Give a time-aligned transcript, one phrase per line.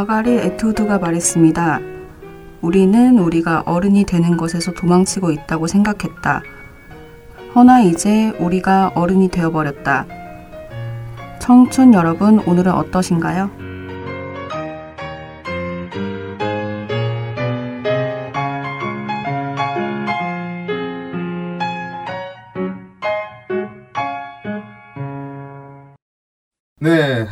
[0.00, 1.78] 아가리 에투드가 말했습니다.
[2.62, 6.42] 우리는 우리가 어른이 되는 것에서 도망치고 있다고 생각했다.
[7.54, 10.06] 허나 이제 우리가 어른이 되어버렸다.
[11.38, 13.50] 청춘 여러분, 오늘은 어떠신가요?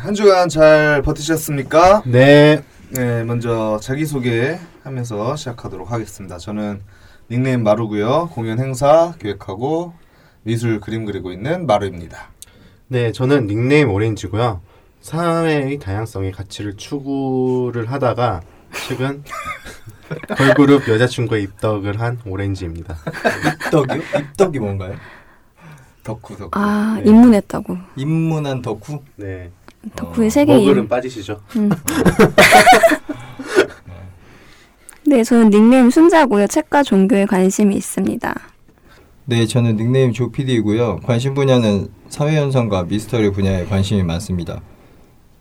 [0.09, 2.01] 한 주간 잘 버티셨습니까?
[2.07, 2.63] 네.
[2.89, 6.39] 네, 먼저 자기소개 하면서 시작하도록 하겠습니다.
[6.39, 6.81] 저는
[7.29, 8.31] 닉네임 마루고요.
[8.33, 9.93] 공연 행사 기획하고
[10.41, 12.31] 미술 그림 그리고 있는 마루입니다.
[12.87, 14.61] 네, 저는 닉네임 오렌지고요.
[14.99, 18.41] 사회의 다양성의 가치를 추구를 하다가
[18.87, 19.23] 최근
[20.35, 22.97] 걸그룹 여자친구에 입덕을 한 오렌지입니다.
[23.67, 24.01] 입덕이요?
[24.21, 24.95] 입덕이 뭔가요?
[26.03, 26.49] 덕후 덕후.
[26.53, 27.09] 아 네.
[27.11, 27.77] 입문했다고.
[27.95, 29.03] 입문한 덕후?
[29.15, 29.51] 네.
[29.95, 30.87] 덕후의 세계 머글은 임.
[30.87, 31.39] 빠지시죠?
[31.55, 31.69] 음.
[35.07, 36.47] 네, 저는 닉네임 순자고요.
[36.47, 38.35] 책과 종교에 관심이 있습니다.
[39.25, 40.99] 네, 저는 닉네임 조피디이고요.
[41.03, 44.61] 관심 분야는 사회현상과 미스터리 분야에 관심이 많습니다.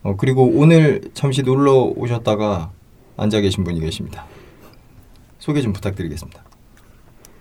[0.02, 2.70] 어, 그리고 오늘 잠시 놀러 오셨다가
[3.16, 4.26] 앉아 계신 분이 계십니다.
[5.38, 6.42] 소개 좀 부탁드리겠습니다.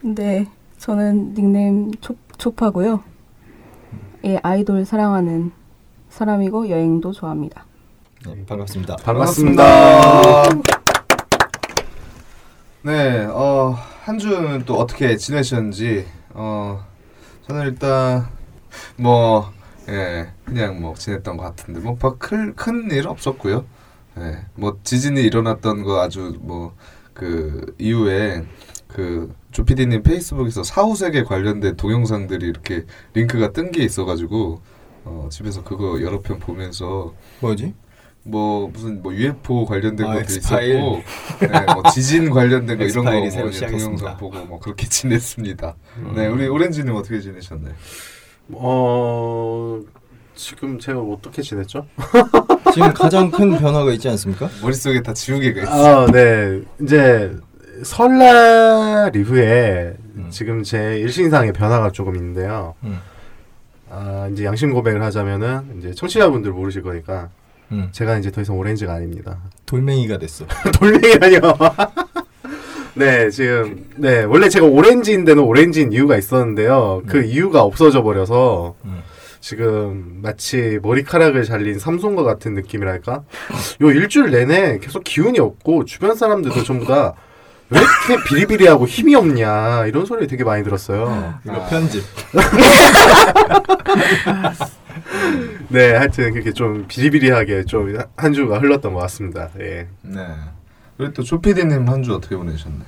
[0.02, 3.04] 네, 저는 닉네임 초, 초파고요.
[4.26, 5.52] 예, 아이돌 사랑하는
[6.22, 7.64] 사람이고 여행도 좋아합니다.
[8.26, 8.96] 네, 반갑습니다.
[8.96, 9.64] 반갑습니다.
[12.82, 16.84] 네, 어, 한 주는 또 어떻게 지내셨는지, 어,
[17.48, 18.26] 저는 일단,
[18.96, 19.52] 뭐,
[19.90, 23.66] 예, 그냥 뭐 지냈던 것 같은데, 뭐, 큰, 큰일 없었고요.
[24.18, 26.74] 예, 뭐, 지진이 일어났던 거 아주 뭐,
[27.14, 28.44] 그, 이후에,
[28.88, 34.62] 그, 조피디님 페이스북에서 사후세계 관련된 동영상들이 이렇게 링크가 뜬 게 있어가지고,
[35.10, 37.74] 어, 집에서 그거 여러 편 보면서, 뭐지?
[38.24, 40.72] 뭐 무슨 뭐 UFO 관련된 아, 것도 엑스파일.
[40.76, 41.02] 있었고,
[41.40, 43.50] 네, 뭐 지진 관련된 거 이런 거 뭐.
[43.70, 45.76] 동영상 보고 뭐 그렇게 지냈습니다.
[46.00, 46.14] 음.
[46.14, 47.74] 네, 우리 오렌지님 어떻게 지내셨나요?
[48.52, 49.80] 어
[50.36, 51.86] 지금 제가 어떻게 지냈죠?
[52.74, 54.50] 지금 가장 큰 변화가 있지 않습니까?
[54.62, 56.04] 머릿속에 다 지우개가 있어.
[56.04, 56.62] 아, 네.
[56.82, 57.34] 이제
[57.84, 60.28] 설날 이후에 음.
[60.30, 62.76] 지금 제 일신상의 변화가 조금 있는데요.
[62.84, 63.00] 음.
[63.90, 67.30] 아, 이제 양심 고백을 하자면은 이제 청취자분들 모르실 거니까
[67.72, 67.90] 음.
[67.92, 69.40] 제가 이제 더 이상 오렌지가 아닙니다.
[69.66, 70.46] 돌멩이가 됐어.
[70.80, 71.40] 돌멩이라뇨.
[72.96, 77.04] 네, 지금 네 원래 제가 오렌지인데는 오렌지인 이유가 있었는데요.
[77.08, 77.26] 그 음.
[77.26, 79.02] 이유가 없어져 버려서 음.
[79.40, 83.24] 지금 마치 머리카락을 잘린 삼손과 같은 느낌이랄까?
[83.82, 87.14] 요 일주일 내내 계속 기운이 없고 주변 사람들도 전부 다
[87.70, 91.36] 왜 이렇게 비리비리하고 힘이 없냐 이런 소리 되게 많이 들었어요.
[91.46, 91.66] 이거 아.
[91.68, 92.04] 편집.
[95.70, 99.50] 네, 하여튼 그렇게 좀 비리비리하게 좀 한 주가 흘렀던 것 같습니다.
[99.60, 99.88] 예.
[100.02, 100.26] 네.
[100.98, 102.84] 우리 또 조피디님 한 주 어떻게 보내셨나요?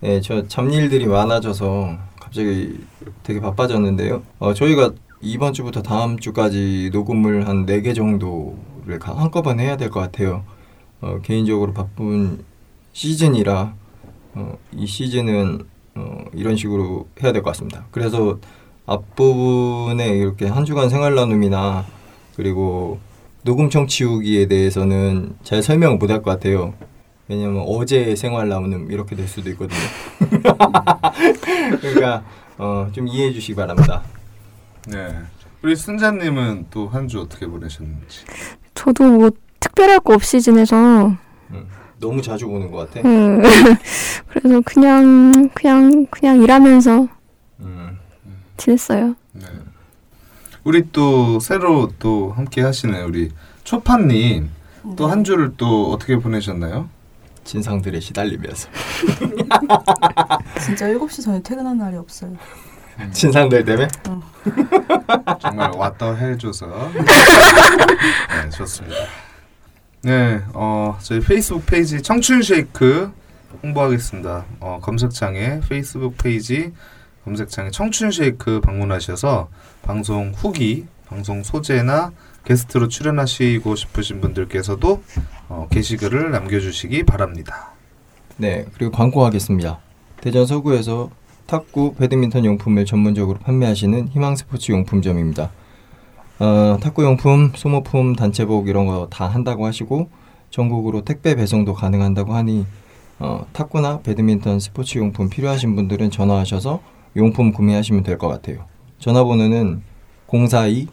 [0.00, 2.80] 네, 저 잡일들이 많아져서 갑자기
[3.22, 4.22] 되게 바빠졌는데요.
[4.38, 10.44] 어, 저희가 이번 주부터 다음 주까지 녹음을 한네개 정도를 가- 한꺼번에 해야 될 것 같아요.
[11.02, 12.44] 어, 개인적으로 바쁜
[12.92, 13.74] 시즌이라
[14.34, 15.60] 어, 이 시즌은
[15.96, 17.84] 어, 이런 식으로 해야 될 것 같습니다.
[17.90, 18.38] 그래서
[18.86, 21.84] 앞부분에 이렇게 한 주간 생활 나눔이나
[22.36, 22.98] 그리고
[23.42, 26.74] 녹음청 치우기에 대해서는 잘 설명을 못할 것 같아요.
[27.28, 29.78] 왜냐면 어제 생활 나눔 이렇게 될 수도 있거든요.
[31.80, 32.22] 그러니까
[32.58, 34.02] 어, 좀 이해해 주시기 바랍니다.
[34.88, 35.14] 네.
[35.62, 38.24] 우리 순자님은 또 한 주 어떻게 보내셨는지.
[38.74, 39.30] 저도 뭐
[39.60, 41.16] 특별할 거 없이 지내서 음,
[42.00, 43.06] 너무 자주 보는 것 같아.
[43.06, 43.42] 음,
[44.28, 47.06] 그래서 그냥 그냥 그냥 일하면서
[47.60, 47.98] 음,
[48.56, 49.14] 지냈어요.
[49.32, 49.46] 네.
[50.64, 53.30] 우리 또 새로 또 함께 하시는 우리
[53.64, 54.50] 초파님
[54.96, 56.88] 또한 주를 또 어떻게 보내셨나요?
[57.44, 58.68] 진상들에 시달리면서
[60.64, 62.34] 진짜 7시 전에 퇴근한 날이 없어요.
[63.12, 63.88] 진상들 때문에
[65.40, 68.96] 정말 왔다 해줘서 네, 좋습니다.
[70.02, 73.12] 네, 어, 저희 페이스북 페이지 청춘 쉐이크
[73.62, 74.46] 홍보하겠습니다.
[74.60, 76.72] 어, 검색창에 페이스북 페이지
[77.26, 79.48] 검색창에 청춘 쉐이크 방문하셔서
[79.82, 82.12] 방송 후기, 방송 소재나
[82.46, 85.02] 게스트로 출연하시고 싶으신 분들께서도
[85.50, 87.72] 어, 게시글을 남겨주시기 바랍니다.
[88.38, 89.80] 네 그리고 광고하겠습니다.
[90.22, 91.10] 대전 서구에서
[91.46, 95.50] 탁구 배드민턴 용품을 전문적으로 판매하시는 희망 스포츠 용품점입니다.
[96.40, 100.08] 어, 탁구 용품, 소모품, 단체복 이런 거 다 한다고 하시고
[100.50, 102.66] 전국으로 택배 배송도 가능한다고 하니
[103.18, 106.80] 어, 탁구나 배드민턴 스포츠 용품 필요하신 분들은 전화하셔서
[107.16, 108.64] 용품 구매하시면 될 것 같아요.
[108.98, 109.82] 전화번호는
[110.28, 110.88] 042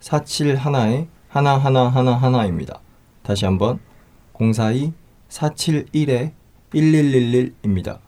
[0.00, 2.80] 471에 하나 하나 하나 하나입니다.
[3.22, 3.80] 다시 한번
[4.38, 4.92] 042
[5.28, 6.32] 471에
[6.72, 7.98] 1111입니다.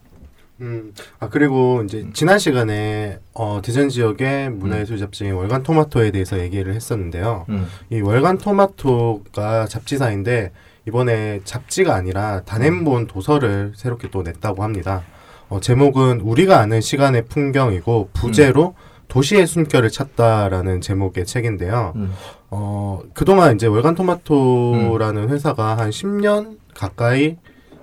[0.61, 6.75] 음, 아 그리고 이제 지난 시간에 어, 대전 지역의 문화예술 잡지인 월간 토마토에 대해서 얘기를
[6.75, 7.47] 했었는데요.
[7.51, 7.67] 음.
[7.91, 10.53] 이 월간 토마토가 잡지사인데
[10.89, 15.03] 이번에 잡지가 아니라 단행본 도서를 새롭게 또 냈다고 합니다.
[15.49, 18.75] 어, 제목은 우리가 아는 시간의 풍경이고 부제로
[19.09, 21.93] 도시의 숨결을 찾다라는 제목의 책인데요.
[21.97, 22.13] 음.
[22.51, 27.37] 어, 그동안 이제 월간 토마토라는 회사가 한 10년 가까이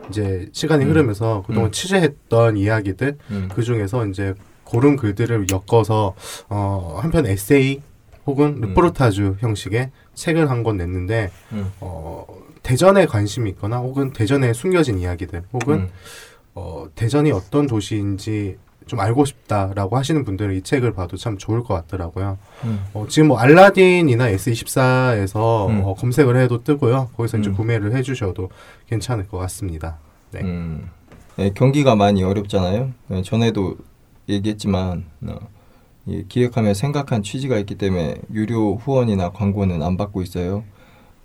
[0.09, 0.89] 이제 시간이 음.
[0.89, 1.71] 흐르면서 그동안 음.
[1.71, 3.49] 취재했던 이야기들 음.
[3.53, 4.33] 그 중에서 이제
[4.63, 6.15] 고른 글들을 엮어서
[6.49, 7.81] 어, 한편 에세이
[8.25, 8.61] 혹은 음.
[8.61, 11.71] 르포르타주 형식의 책을 한 권 냈는데 음.
[11.79, 12.25] 어,
[12.63, 15.89] 대전에 관심이 있거나 혹은 대전에 숨겨진 이야기들 혹은 음.
[16.55, 21.73] 어, 대전이 어떤 도시인지 좀 알고 싶다라고 하시는 분들은 이 책을 봐도 참 좋을 것
[21.73, 22.37] 같더라고요.
[22.65, 22.83] 음.
[22.93, 25.81] 어, 지금 뭐 알라딘이나 S24에서 음.
[25.83, 27.09] 어, 검색을 해도 뜨고요.
[27.15, 27.55] 거기서 이제 음.
[27.55, 28.49] 구매를 해주셔도
[28.87, 29.97] 괜찮을 것 같습니다.
[30.31, 30.41] 네.
[30.41, 30.89] 음.
[31.35, 32.91] 네, 경기가 많이 어렵잖아요.
[33.07, 33.77] 네, 전에도
[34.29, 35.37] 얘기했지만 어,
[36.05, 40.63] 이 기획하며 생각한 취지가 있기 때문에 유료 후원이나 광고는 안 받고 있어요.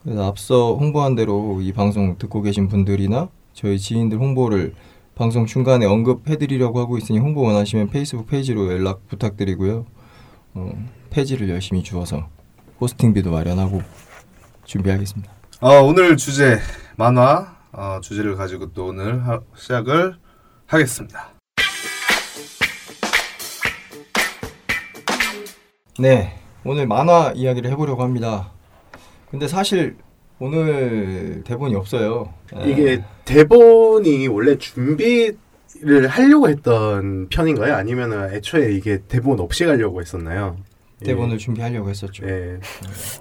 [0.02, 4.74] 그래서 앞서 홍보한 대로 이 방송 듣고 계신 분들이나 저희 지인들 홍보를
[5.18, 9.84] 방송 중간에 언급해드리려고 하고 있으니 홍보 원하시면 페이스북 페이지로 연락 부탁드리고요.
[10.54, 12.28] 어, 페이지를 열심히 주어서
[12.80, 13.82] 호스팅비도 마련하고
[14.64, 15.32] 준비하겠습니다.
[15.60, 16.60] 어, 오늘 주제
[16.96, 20.14] 만화 어, 주제를 가지고 또 오늘 하, 시작을
[20.66, 21.30] 하겠습니다.
[25.98, 28.52] 네, 오늘 만화 이야기를 해보려고 합니다.
[29.32, 29.96] 근데 사실
[30.40, 32.32] 오늘 대본이 없어요.
[32.56, 32.70] 예.
[32.70, 35.36] 이게 대본이 원래 준비를
[36.08, 37.74] 하려고 했던 편인가요?
[37.74, 40.56] 아니면 애초에 이게 대본 없이 가려고 했었나요?
[41.04, 42.26] 대본을 준비하려고 했었죠.
[42.26, 42.58] 예.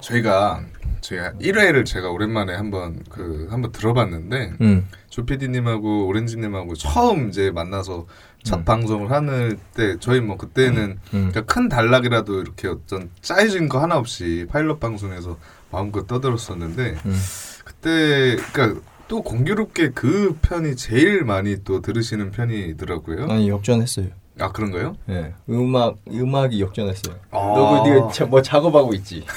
[0.02, 0.64] 저희가
[1.02, 8.08] 저희가 1회를 제가 오랜만에 한번 그 한번 들어봤는데 음, 조 PD님하고 오렌지님하고 처음 이제 만나서
[8.44, 8.66] 첫 음.
[8.66, 13.98] 방송을 하는 때 저희 뭐 그때는 음, 그러니까 큰 단락이라도 이렇게 어떤 짜여진 거 하나
[13.98, 15.38] 없이 파일럿 방송에서
[15.72, 17.22] 마음껏 떠들었었는데 음.
[17.66, 23.28] 그때 그러니까 또 공교롭게 그 편이 제일 많이 또 들으시는 편이더라고요.
[23.30, 24.08] 아니 역전했어요.
[24.40, 24.96] 아 그런가요?
[25.10, 27.16] 예, 음악 음악이 역전했어요.
[27.32, 27.38] 아.
[27.38, 29.26] 너그 네가 자- 뭐 작업하고 있지?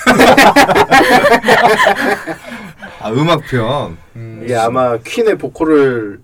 [3.00, 3.96] 아 음악 편.
[4.16, 4.40] 음.
[4.44, 6.20] 이게 아마 퀸의 보컬을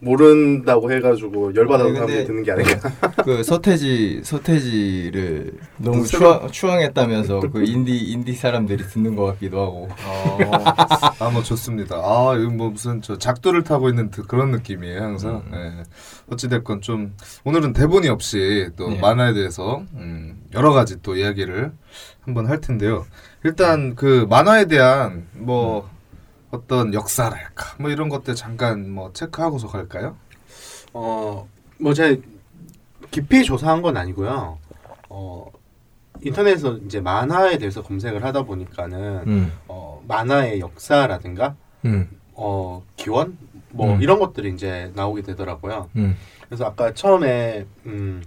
[0.00, 2.90] 모른다고 해가지고 열받아서 사람들이 듣는 게 아닌가.
[3.24, 9.88] 그 서태지 서태지를 너무 무슨- 추앙, 추앙했다면서 그 인디 인디 사람들이 듣는 것 같기도 하고.
[11.18, 11.96] 아뭐 좋습니다.
[11.96, 15.42] 아 이거 뭐 무슨 저 작두를 타고 있는 드- 그런 느낌이에요 항상.
[15.52, 15.52] 음.
[15.54, 15.82] 예.
[16.32, 19.00] 어찌됐건 좀 오늘은 대본이 없이 또 네.
[19.00, 21.72] 만화에 대해서 음, 여러 가지 또 이야기를
[22.20, 23.06] 한번 할 텐데요.
[23.44, 25.88] 일단 그 만화에 대한 뭐
[26.50, 30.16] 어떤 역사랄까 뭐 이런 것들 잠깐 뭐 체크하고서 갈까요?
[30.92, 31.48] 어,
[31.78, 32.20] 뭐 제가
[33.10, 34.58] 깊이 조사한 건 아니고요.
[35.10, 35.46] 어,
[36.22, 41.54] 인터넷에서 이제 만화에 대해서 검색을 하다 보니까는 음, 어, 만화의 역사라든가
[41.84, 43.36] 음, 어, 기원
[43.70, 44.02] 뭐 음.
[44.02, 45.90] 이런 것들이 이제 나오게 되더라고요.
[45.96, 46.16] 음,
[46.46, 48.22] 그래서 아까 처음에 음,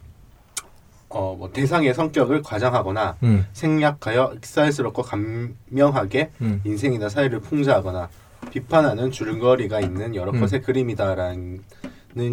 [1.13, 8.09] 어, 뭐 대상의 성격을 과장하거나 음, 생략하여 익살스럽고 감명하게 음, 인생이나 사회를 풍자하거나
[8.49, 10.39] 비판하는 줄거리가 있는 여러 음.
[10.39, 11.61] 컷의 그림이다라는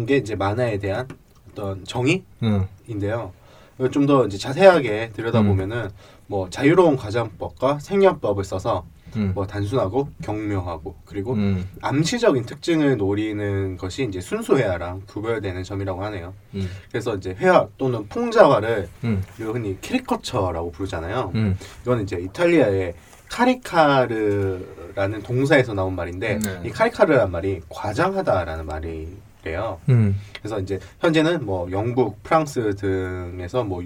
[0.07, 1.07] 게 이제 만화에 대한
[1.51, 3.33] 어떤 정의인데요.
[3.79, 5.89] 음, 좀더 이제 자세하게 들여다보면은
[6.27, 14.03] 뭐 자유로운 과장법과 생략법을 써서 음, 뭐 단순하고 경묘하고 그리고 음, 암시적인 특징을 노리는 것이
[14.03, 16.33] 이제 순수 회화랑 구별되는 점이라고 하네요.
[16.55, 21.31] 음, 그래서 이제 회화 또는 풍자화를 음, 우리가 흔히 캐리커처라고 부르잖아요.
[21.35, 22.93] 음, 이거는 이제 이탈리아의
[23.29, 26.61] caricare라는 동사에서 나온 말인데 네.
[26.65, 29.79] 이 caricare란 말이 과장하다라는 말이래요.
[29.89, 33.83] 음, 그래서 이제 현재는 뭐 영국, 프랑스 등에서 뭐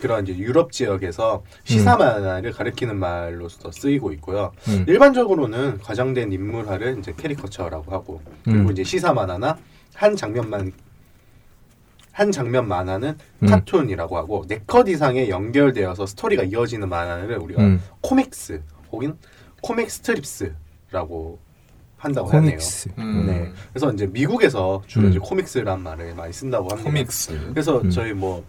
[0.00, 4.52] 그런 이제 유럽 지역에서 시사 만화를 가리키는 말로서 쓰이고 있고요.
[4.68, 8.72] 음, 일반적으로는 과장된 인물화를 이제 캐리커처라고 하고 그리고 음.
[8.72, 9.56] 이제 시사 만화나
[9.94, 10.72] 한 장면만
[12.12, 13.46] 한 장면 만화는 음.
[13.46, 17.80] 카툰이라고 하고 네컷 이상에 연결되어서 스토리가 이어지는 만화를 우리가 음.
[18.00, 19.16] comics 혹은
[19.62, 21.38] comic strips라고
[21.96, 22.50] 한다고 하네요.
[22.52, 22.88] comics.
[22.98, 23.26] 음.
[23.26, 23.52] 네.
[23.72, 25.10] 그래서 이제 미국에서 주로 음.
[25.10, 26.90] 이제 comics란 말을 많이 쓴다고 합니다.
[26.90, 27.50] comics.
[27.50, 27.90] 그래서 음.
[27.90, 28.42] 저희 뭐,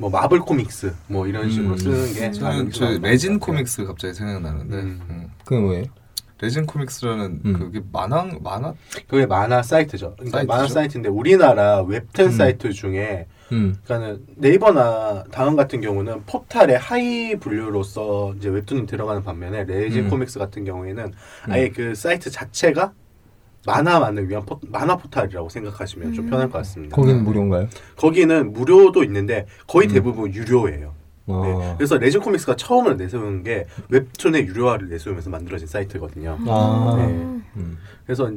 [0.00, 1.78] 뭐 마블 코믹스 뭐 이런 식으로 음.
[1.78, 3.38] 쓰는 게 저는 저것 레진.
[3.38, 5.00] 코믹스 갑자기 생각나는데 음.
[5.08, 5.30] 음.
[5.44, 5.84] 그게 뭐예요?
[6.38, 7.52] 레진 코믹스라는 음.
[7.54, 8.74] 그게 만화 만화
[9.08, 10.14] 그게 만화 사이트죠.
[10.16, 10.52] 그러니까 사이트죠?
[10.52, 12.30] 만화 사이트인데 우리나라 웹툰 음.
[12.30, 19.64] 사이트 중에 음, 그러니까는 네이버나 다음 같은 경우는 포탈의 하위 분류로서 이제 웹툰이 들어가는 반면에
[19.64, 20.10] 레진 음.
[20.10, 21.12] 코믹스 같은 경우에는
[21.44, 22.92] 아예 그 사이트 자체가
[23.66, 26.94] 만화만을 위한 포, 만화 포탈이라고 생각하시면 좀 편할 것 같습니다.
[26.94, 27.68] 거기는 무료인가요?
[27.96, 29.92] 거기는 무료도 있는데 거의 음.
[29.92, 30.94] 대부분 유료예요.
[31.28, 31.34] 네.
[31.34, 31.74] 아.
[31.76, 36.38] 그래서 레진 코믹스가 처음으로 내세운 게 웹툰의 유료화를 내세우면서 만들어진 사이트거든요.
[36.46, 36.94] 아.
[36.96, 37.02] 네.
[37.56, 37.78] 음.
[38.06, 38.30] 그래서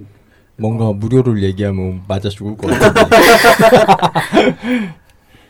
[0.58, 3.16] 뭔가 무료를 얘기하면 맞아 죽을 것 같은데.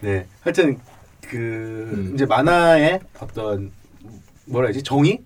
[0.01, 0.77] 네, 하여튼
[1.21, 2.11] 그 음.
[2.13, 3.71] 이제 만화의 어떤
[4.45, 5.21] 뭐라 해야지 정의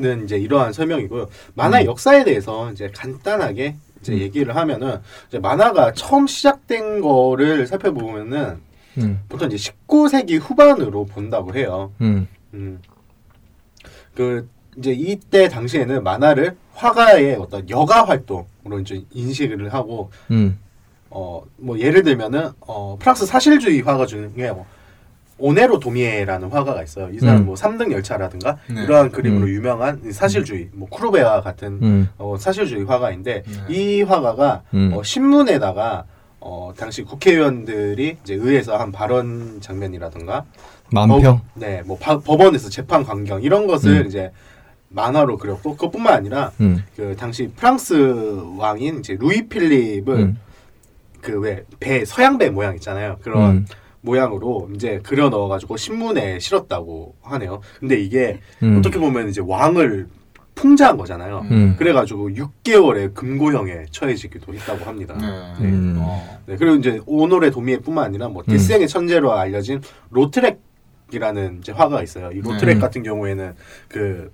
[0.00, 1.28] 는 이제 이러한 설명이고요.
[1.54, 1.90] 만화 의 음.
[1.90, 4.18] 역사에 대해서 이제 간단하게 이제 음.
[4.18, 8.60] 얘기를 하면은 이제 만화가 처음 시작된 거를 살펴보면은
[8.96, 9.20] 음.
[9.28, 11.92] 보통 이제 19세기 후반으로 본다고 해요.
[12.00, 12.26] 음.
[12.54, 12.80] 음.
[14.14, 20.58] 그 이제 이때 당시에는 만화를 화가의 어떤 여가 활동으로 이제 인식을 하고 음.
[21.10, 24.64] 어뭐 예를 들면은 어 프랑스 사실주의 화가 중에 뭐
[25.40, 27.08] 오네로 도미에라는 화가가 있어요.
[27.12, 27.46] 이 사람 음.
[27.46, 28.82] 뭐 3등 열차라든가 네.
[28.84, 29.48] 이러한 그림으로 음.
[29.48, 32.08] 유명한 이 사실주의 뭐 쿠르베와 같은 음.
[32.18, 33.74] 어 사실주의 화가인데 네.
[33.74, 34.92] 이 화가가 음.
[34.94, 36.04] 어, 신문에다가
[36.40, 40.44] 어 당시 국회의원들이 이제 의회에서 한 발언 장면이라든가
[40.92, 41.40] 만평.
[41.54, 44.06] 네, 뭐 바- 법원에서 재판 광경 이런 것을 음.
[44.06, 44.30] 이제
[44.88, 46.84] 만화로 그렸고 그것뿐만 아니라 음.
[46.96, 47.94] 그 당시 프랑스
[48.58, 50.38] 왕인 이제 루이 필립을 음.
[51.20, 53.18] 그왜 배 서양 배 모양 있잖아요.
[53.22, 53.66] 그런 음.
[54.02, 57.60] 모양으로 이제 그려 넣어가지고 신문에 실었다고 하네요.
[57.78, 58.78] 근데 이게 음.
[58.78, 60.08] 어떻게 보면 이제 왕을
[60.54, 61.46] 풍자한 거잖아요.
[61.50, 61.74] 음.
[61.78, 65.16] 그래가지고 6개월의 금고형에 처해지기도 했다고 합니다.
[65.18, 65.66] 네.
[65.66, 65.96] 음.
[65.98, 66.38] 어.
[66.46, 68.52] 네, 그리고 이제 오노레 도미에뿐만 아니라 뭐 음.
[68.52, 69.80] 디스eng의 천재로 알려진
[70.10, 72.30] 로트렉이라는 이제 화가가 있어요.
[72.32, 72.80] 이 로트렉 음.
[72.80, 73.54] 같은 경우에는
[73.88, 74.30] 그,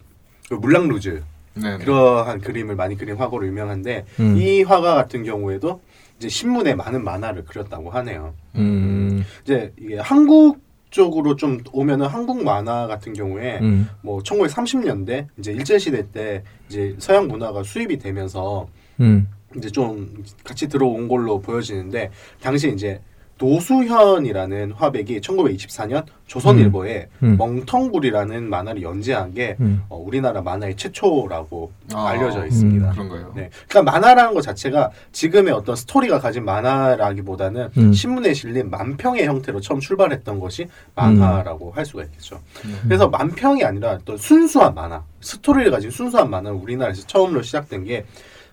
[0.48, 1.22] 그 물랑 루즈
[1.54, 1.78] 네.
[1.78, 4.36] 그러한 그림을 많이 그린 화가로 유명한데 음.
[4.36, 5.80] 이 화가 같은 경우에도
[6.18, 8.34] 이제 신문에 많은 만화를 그렸다고 하네요.
[8.54, 9.24] 음.
[9.42, 13.88] 이제 이게 한국 쪽으로 좀 오면은 한국 만화 같은 경우에 음.
[14.02, 18.68] 뭐 1930년대 이제 일제 시대 때 이제 서양 문화가 수입이 되면서
[19.00, 19.28] 음.
[19.56, 23.00] 이제 좀 같이 들어온 걸로 보여지는데 당시 이제
[23.38, 27.36] 노수현이라는 화백이 1924년 조선일보에 음.
[27.36, 29.82] 멍텅구리라는 만화를 연재한 게 음.
[29.88, 32.88] 어, 우리나라 만화의 최초라고 아, 알려져 있습니다.
[32.88, 32.92] 음.
[32.92, 33.32] 그런가요?
[33.36, 37.92] 네, 그러니까 만화라는 것 자체가 지금의 어떤 스토리가 가진 만화라기보다는 음.
[37.92, 42.40] 신문에 실린 만평의 형태로 처음 출발했던 것이 만화라고 할 수가 있겠죠.
[42.64, 42.72] 네.
[42.84, 48.06] 그래서 만평이 아니라 또 순수한 만화, 스토리를 가진 순수한 만화는 우리나라에서 처음으로 시작된 게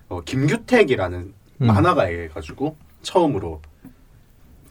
[0.08, 1.18] 어, 김규택이라는
[1.62, 1.66] 음.
[1.66, 3.60] 만화가에 가지고 처음으로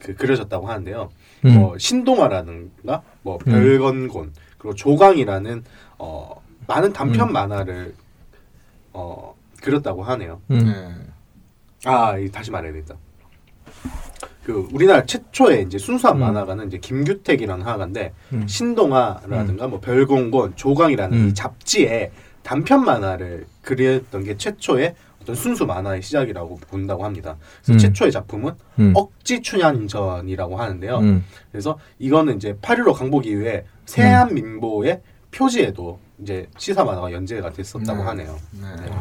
[0.04, 1.10] 그 그려졌다고 하는데요.
[1.46, 1.54] 음.
[1.56, 5.64] 뭐 신동아라든가 뭐 별건곤 그리고 조광이라는
[5.98, 7.34] 어 많은 단편 음.
[7.34, 7.96] 만화를
[8.92, 10.42] 어 그렸다고 하네요.
[10.52, 10.66] 음.
[10.66, 11.90] 네.
[11.90, 12.96] 아, 이 다시 말해야겠다.
[14.44, 16.22] 그 우리나라 최초의 이제 순수한 음.
[16.22, 18.48] 만화가는 이제 김규택이라는 화가인데 음.
[18.48, 21.30] 신동아라든가 뭐 별공곤 조광이라는 음.
[21.30, 22.12] 이 잡지에
[22.44, 27.38] 단편 만화를 그렸던 게 최초의 어떤 순수 만화의 시작이라고 본다고 합니다.
[27.64, 27.78] 그래서 음.
[27.80, 28.94] 최초의 작품은 음.
[28.96, 30.98] 억지 춘향전이라고 하는데요.
[31.00, 31.26] 음.
[31.52, 35.02] 그래서 이거는 이제 8.15 강복 이후에 세한민보의
[35.32, 38.04] 표지에도 이제 시사 만화가 연재가 됐었다고 네.
[38.04, 38.38] 하네요.
[38.52, 38.92] 네.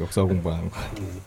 [0.00, 0.78] 역사 공부하는 거.
[0.98, 1.20] 음.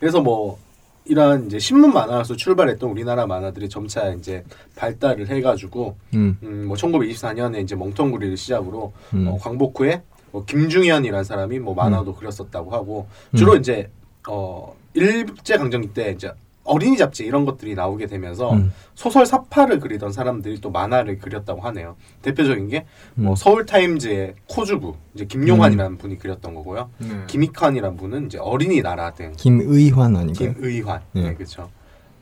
[0.00, 0.58] 그래서 뭐
[1.04, 4.44] 이런 이제 신문 만화에서 출발했던 우리나라 만화들이 점차 이제
[4.76, 6.38] 발달을 해가지고 음.
[6.42, 9.28] 음, 뭐 1924년에 이제 멍텅구리를 시작으로 음.
[9.28, 13.90] 어, 광복 후에 뭐 김중현이라는 사람이 뭐 만화도 그렸었다고 하고 주로 이제
[14.28, 16.32] 어 일제 강점기 때 이제
[16.68, 18.72] 어린이 잡지 이런 것들이 나오게 되면서 음.
[18.94, 21.96] 소설 사파를 그리던 사람들이 또 만화를 그렸다고 하네요.
[22.22, 22.84] 대표적인 게뭐
[23.18, 23.34] 음.
[23.34, 26.90] 서울 타임즈의 코주부 이제 김용환이라는 분이 그렸던 거고요.
[26.98, 27.08] 네.
[27.26, 30.54] 김익환이라는 분은 이제 어린이 나라 등 김의환 아닌가요?
[30.54, 31.00] 김의환.
[31.12, 31.22] 네.
[31.22, 31.70] 네, 그렇죠.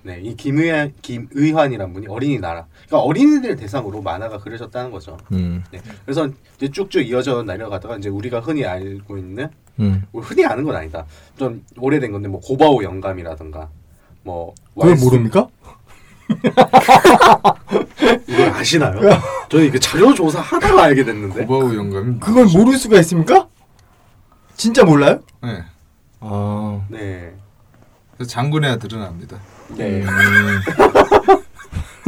[0.06, 2.64] 네, 이 김의환 김의환이란 분이 어린이 나라.
[2.86, 5.16] 그러니까 어린이들 대상으로 만화가 그려졌다는 거죠.
[5.32, 5.64] 음.
[5.72, 5.80] 네.
[6.04, 9.48] 그래서 이제 쭉쭉 이어져 내려가다가 이제 우리가 흔히 알고 있는
[9.80, 10.04] 음.
[10.12, 11.04] 뭐 흔히 아는 건 아니다.
[11.36, 13.68] 좀 오래된 건데 뭐 고바오 영감이라든가
[14.22, 15.48] 뭐 그걸 왈수- 모릅니까?
[18.28, 19.00] 이걸 아시나요?
[19.48, 21.46] 저는 이게 자료 조사 하다가 알게 됐는데.
[21.46, 23.48] 고바우 영감이 그걸 모를 수가 있습니까?
[24.54, 25.18] 진짜 몰라요?
[25.42, 25.64] 네.
[26.20, 26.80] 아.
[26.90, 27.34] 네.
[28.16, 29.38] 그래서 장군의 아들은 압니다.
[29.76, 30.02] 네.
[30.02, 30.06] 음.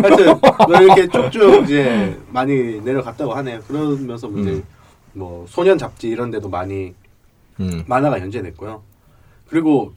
[0.02, 3.60] 하여튼 뭐 이렇게 쭉쭉 이제 많이 내려갔다고 하네요.
[3.62, 4.62] 그러면서 이제 음.
[5.12, 6.94] 뭐 소년 잡지 이런 데도 많이
[7.60, 7.84] 음.
[7.86, 8.82] 만화가 연재됐고요.
[9.48, 9.92] 그리고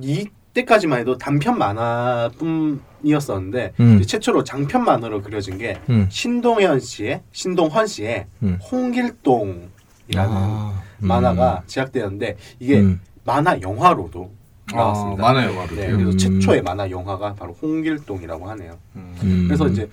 [0.00, 4.00] 이때까지만 해도 단편 만화뿐이었었는데 음.
[4.02, 6.06] 최초로 장편 만화로 그려진 게 음.
[6.10, 8.58] 신동현 씨의 신동헌 씨의 음.
[8.70, 9.70] 홍길동이라는
[10.16, 10.82] 아.
[11.02, 11.08] 음.
[11.08, 13.00] 만화가 제작되었는데 이게 음.
[13.24, 14.30] 만화 영화로도
[14.76, 15.22] 나왔습니다.
[15.22, 15.80] 아, 만화 영화로도요?
[15.80, 16.18] 네, 그래서 음.
[16.18, 18.78] 최초의 만화 영화가 바로 홍길동이라고 하네요.
[18.96, 19.14] 음.
[19.22, 19.44] 음.
[19.48, 19.88] 그래서 이제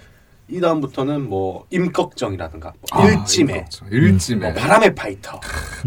[0.47, 3.87] 이 다음부터는 뭐 임꺽정이라든가 뭐 아, 일꺽정.
[3.91, 5.39] 일지매 뭐 바람의 파이터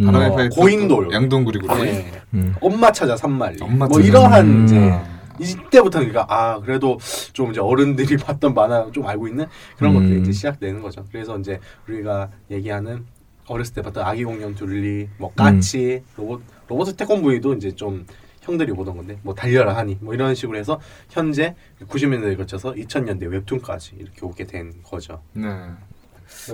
[0.05, 1.13] 바람의 뭐 파이터 고인돌.
[1.13, 2.13] 양동구리 고리 네.
[2.35, 2.55] 음.
[2.61, 4.65] 엄마 찾아 삼만리 엄마 뭐 찾아 이러한.
[4.65, 5.01] 이제 음.
[5.41, 6.99] 이때부터는 그러니까 아 그래도
[7.33, 9.47] 좀 이제 어른들이 봤던 만화 좀 알고 있는
[9.77, 10.01] 그런 음.
[10.01, 11.05] 것들이 이제 시작되는 거죠.
[11.11, 11.59] 그래서 이제
[11.89, 13.05] 우리가 얘기하는
[13.49, 18.07] 어렸을 때 봤던 아기 공룡 둘리, 뭐 까치, 로봇 로봇 태권브이도 이제 좀
[18.43, 20.81] 형들이 보던 건데 뭐 달려라 하니 뭐 이런 식으로 해서
[21.11, 21.55] 현재
[21.89, 25.23] 90년대에 거쳐서 2000년대 웹툰까지 이렇게 오게 된 거죠.
[25.33, 25.49] 네.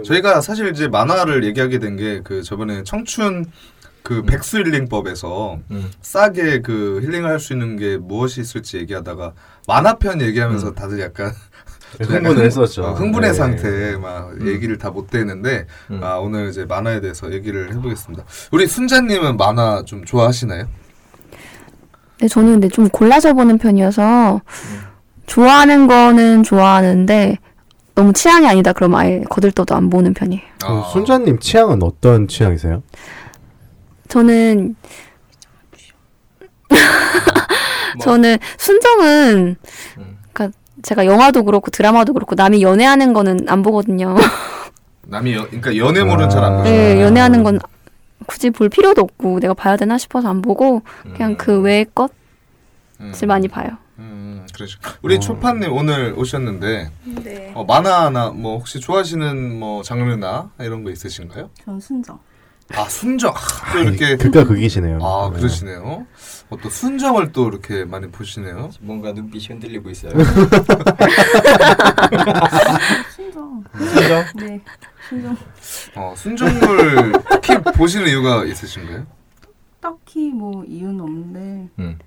[0.04, 3.46] 저희가 사실 이제 만화를 얘기하게 된 게 그 저번에 청춘
[4.02, 5.90] 그 백수 힐링법에서 음.
[6.02, 9.34] 싸게 그 힐링을 할 수 있는 게 무엇이 있을지 얘기하다가
[9.66, 10.74] 만화편 얘기하면서 음.
[10.74, 11.32] 다들 약간
[12.00, 12.82] 흥분을 했었죠.
[12.84, 13.34] 어, 흥분의 네.
[13.34, 16.00] 상태에 막 얘기를 다못 대는데 음.
[16.02, 18.24] 아, 오늘 이제 만화에 대해서 얘기를 해보겠습니다.
[18.52, 20.68] 우리 순자님은 만화 좀 좋아하시나요?
[22.20, 24.40] 네, 저는 근데 좀 골라서 보는 편이어서
[25.26, 27.38] 좋아하는 거는 좋아하는데
[27.94, 30.42] 너무 취향이 아니다 그러면 아예 거들떠도 안 보는 편이에요.
[30.60, 32.82] 그럼 순자님 취향은 어떤 취향이세요?
[34.08, 34.76] 저는
[36.68, 36.78] 뭐.
[38.04, 39.56] 저는 순정은
[39.98, 40.18] 음.
[40.32, 44.16] 그러니까 제가 영화도 그렇고 드라마도 그렇고 남이 연애하는 거는 안 보거든요.
[45.06, 46.56] 남이 여, 그러니까 연애물은 잘안 아.
[46.58, 46.70] 보죠.
[46.70, 47.58] 네, 연애하는 건
[48.26, 50.82] 굳이 볼 필요도 없고 내가 봐야 되나 싶어서 안 보고
[51.14, 52.10] 그냥 그 외의 것을
[53.00, 53.12] 음.
[53.26, 53.70] 많이 봐요.
[53.98, 54.78] 음, 그러죠.
[55.02, 55.20] 우리 어.
[55.20, 56.90] 초파님 오늘 오셨는데
[57.24, 57.52] 네.
[57.54, 61.50] 어, 만화나 뭐 혹시 좋아하시는 뭐 장르나 이런 거 있으신가요?
[61.64, 62.18] 전 순정.
[62.74, 64.98] 아 순정 아, 또 이렇게 극과 극이시네요.
[65.02, 65.38] 아 네.
[65.38, 66.06] 그러시네요.
[66.50, 68.70] 어, 또 순정을 또 이렇게 많이 보시네요.
[68.80, 70.12] 뭔가 눈빛이 흔들리고 있어요.
[73.16, 73.64] 순정.
[73.74, 74.24] 순정?
[74.36, 74.60] 네.
[75.08, 75.36] 순정.
[75.96, 79.06] 어 순정을 특히 보시는 이유가 있으신가요?
[79.80, 81.98] 딱히 뭐 이유는 없는데 음.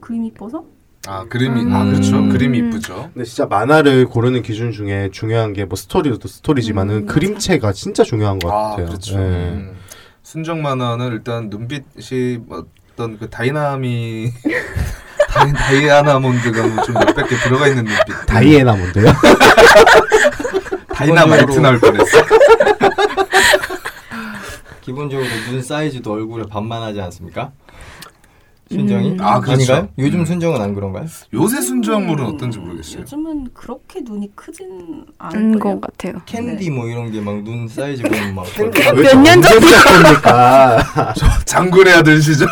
[0.00, 0.64] 그림 이뻐서?
[1.08, 1.90] 아 그림이 아 음.
[1.92, 2.28] 그렇죠.
[2.28, 3.10] 그림이 이쁘죠.
[3.12, 8.38] 근데 진짜 만화를 고르는 기준 중에 중요한 게 뭐 스토리도 스토리지만은 음, 그림체가 진짜 중요한
[8.38, 8.86] 것 아 같아요.
[8.86, 9.16] 그렇죠.
[9.18, 9.22] 네.
[9.24, 9.76] 음.
[10.22, 14.32] 순정 만화는 일단 눈빛이 어떤 그 다이나미
[15.28, 18.26] 다이, 다이아몬드가 뭐좀 몇백 개 들어가 있는 눈빛.
[18.26, 19.06] 다이애나 뭔데요?
[20.96, 22.18] 다이나마이트 기본적으로- 나올 뻔했어.
[24.80, 27.50] 기본적으로 눈 사이즈도 얼굴에 반만하지 않습니까?
[28.70, 29.10] 순정이?
[29.12, 29.16] 음.
[29.20, 29.74] 아, 그렇죠.
[29.74, 29.88] 아닌가요?
[29.98, 30.24] 요즘 음.
[30.24, 31.06] 순정은 안 그런가요?
[31.34, 33.00] 요새 순정물은 어떤지 모르겠어요.
[33.02, 36.20] 요즘은 그렇게 눈이 크진 안 않은 것것 같아요.
[36.26, 40.82] 캔디 뭐 이런 게 막 눈 사이즈 보면 막 몇 년 전- 겁니까?
[41.44, 42.48] 장군의 아들 시절.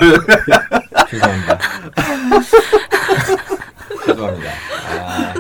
[1.11, 1.59] 죄송합니다.
[5.00, 5.35] 아,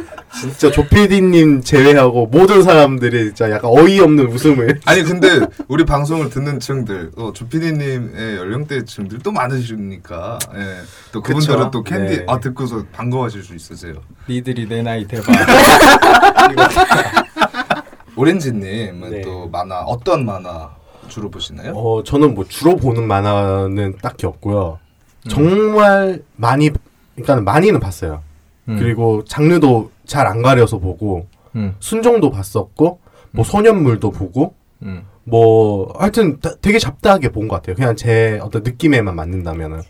[0.50, 4.80] 진짜 조피디님 제외하고 모든 사람들이 진짜 약간 어이없는 웃음을.
[4.86, 10.60] 아니 근데 우리 방송을 듣는 층들, 어, 조피디님의 연령대층들 또 많으시니까, 예.
[11.12, 11.70] 또 그분들은 그쵸.
[11.70, 12.24] 또 캔디 네.
[12.28, 13.94] 아 듣고서 반가워하실 수 있으세요.
[14.28, 15.24] 니들이 내 나이 대박.
[18.16, 19.20] 오렌지님은 네.
[19.22, 20.70] 또 만화 어떤 만화
[21.08, 21.72] 주로 보시나요?
[21.72, 24.78] 어 저는 뭐 주로 보는 만화는 딱히 없고요.
[25.28, 26.70] 정말 많이
[27.16, 28.22] 그러니까 많이는 봤어요.
[28.68, 28.76] 음.
[28.78, 32.98] 그리고 장르도 잘 안 가려서 보고 음, 순정도 봤었고
[33.30, 37.76] 뭐 소년물도 보고 음, 뭐 하여튼 다- 되게 잡다하게 본 것 같아요.
[37.76, 39.80] 그냥 제 어떤 느낌에만 맞는다면은.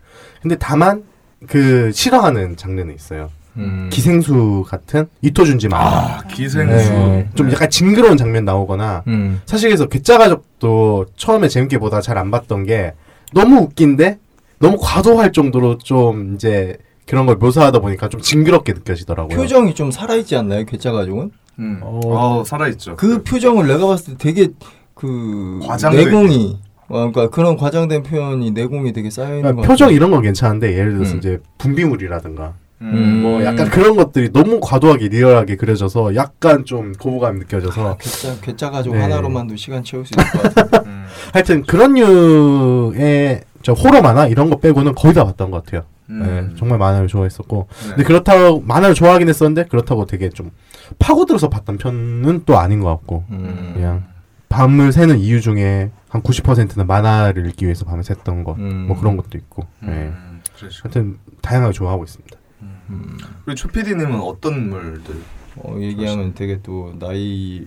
[0.42, 1.04] 근데 다만
[1.46, 3.30] 그 싫어하는 장르는 있어요.
[3.56, 3.88] 음.
[3.92, 5.86] 기생수 같은 이토준지 만화.
[6.18, 6.90] 아 기생수.
[6.92, 7.28] 네.
[7.34, 9.40] 좀 약간 징그러운 장면 나오거나 음.
[9.46, 12.94] 사실 그래서 괴짜가족도 처음에 재밌게 보다가 잘안 봤던 게
[13.32, 14.18] 너무 웃긴데
[14.58, 19.36] 너무 과도할 정도로 좀 이제 그런 걸 묘사하다 보니까 좀 징그럽게 느껴지더라고요.
[19.36, 20.64] 표정이 좀 살아있지 않나요?
[20.64, 21.30] 괴짜 가족은?
[21.58, 21.80] 음.
[21.82, 22.00] 어.
[22.04, 22.96] 어, 살아있죠.
[22.96, 24.48] 그 표정을 내가 봤을 때 되게
[24.94, 25.60] 그
[25.92, 29.96] 내공이 어, 그러니까 그런 과장된 표현이 내공이 되게 쌓여 있는 것 그러니까 표정 같아요.
[29.96, 31.18] 이런 건 괜찮은데 예를 들어서 음.
[31.18, 33.22] 이제 분비물이라든가 음.
[33.22, 38.94] 뭐 약간 그런 것들이 너무 과도하게 리얼하게 그려져서 약간 좀 거부감이 느껴져서 괴짜 괴짜 가족
[38.94, 39.00] 네.
[39.00, 40.82] 하나로만도 시간 채울 수 있을 것 같아요.
[40.86, 41.04] 음.
[41.32, 45.84] 하여튼 그런 류의 저 호러 만화 이런 거 빼고는 거의 다 봤던 것 같아요.
[46.10, 46.22] 음.
[46.22, 47.88] 네, 정말 만화를 좋아했었고 네.
[47.90, 50.50] 근데 그렇다고 만화를 좋아하긴 했었는데 그렇다고 되게 좀
[50.98, 53.72] 파고들어서 봤던 편은 또 아닌 것 같고 음.
[53.74, 54.04] 그냥
[54.48, 58.86] 밤을 새는 이유 중에 한 90%는 만화를 읽기 위해서 밤을 샜던 것, 음.
[58.86, 59.66] 뭐 그런 것도 있고.
[59.80, 59.88] 네.
[59.88, 60.40] 음.
[60.56, 60.82] 그렇죠.
[60.84, 62.36] 하여튼 다양하게 좋아하고 있습니다.
[62.62, 63.18] 음.
[63.46, 65.16] 우리 초피디님은 어떤 물들?
[65.56, 67.62] 어, 얘기하면 되게 또 나이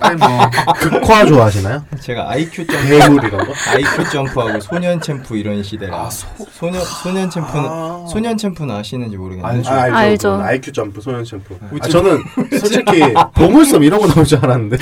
[0.00, 0.28] 아니 뭐
[0.74, 1.82] 극화 좋아하시나요?
[2.00, 3.38] 제가 IQ 점프 거?
[3.70, 8.06] IQ 점프하고 소년 챔프 이런 시대라 아, 소- 소년 소년 챔프는 아.
[8.10, 9.70] 소년 챔프는 아시는지 모르겠는데 알죠.
[9.70, 9.96] 아, 알죠.
[9.96, 10.30] 알죠.
[10.32, 11.58] 그건 IQ 점프, 소년 챔프.
[11.60, 12.18] 아, 우쭈- 저는
[12.60, 14.76] 솔직히 보물섬 이런 거 나올 줄 알았는데.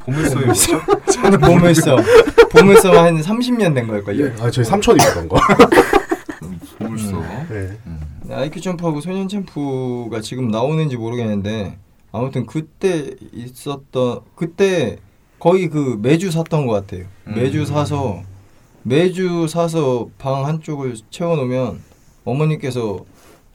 [0.00, 0.80] 보물소이 뭐죠?
[1.40, 1.98] 보물섬
[2.50, 4.32] 보물섬 한 30년 된 걸걸요.
[4.40, 5.38] 아, 저희 삼촌이 보던 거.
[6.80, 7.22] 보물소.
[7.50, 7.68] 네.
[8.30, 11.78] IQ 점프하고 소년 챔프가 지금 나오는지 모르겠는데
[12.12, 14.98] 아무튼 그때 있었던 그때
[15.38, 17.04] 거의 그 매주 샀던 것 같아요.
[17.26, 17.64] 매주 음.
[17.66, 18.22] 사서
[18.82, 21.80] 매주 사서 방 한쪽을 채워놓으면
[22.24, 23.04] 어머니께서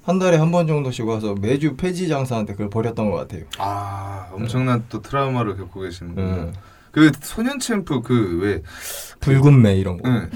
[0.03, 3.43] 한 달에 한 번 정도씩 와서 매주 폐지 장사한테 그걸 버렸던 것 같아요.
[3.57, 6.25] 아 엄청난 또 트라우마를 겪고 계시는군요.
[6.27, 6.53] 음.
[6.91, 8.61] 그 소년 챔프 그 왜
[9.19, 10.09] 붉은 매 이런 거.
[10.09, 10.29] 응.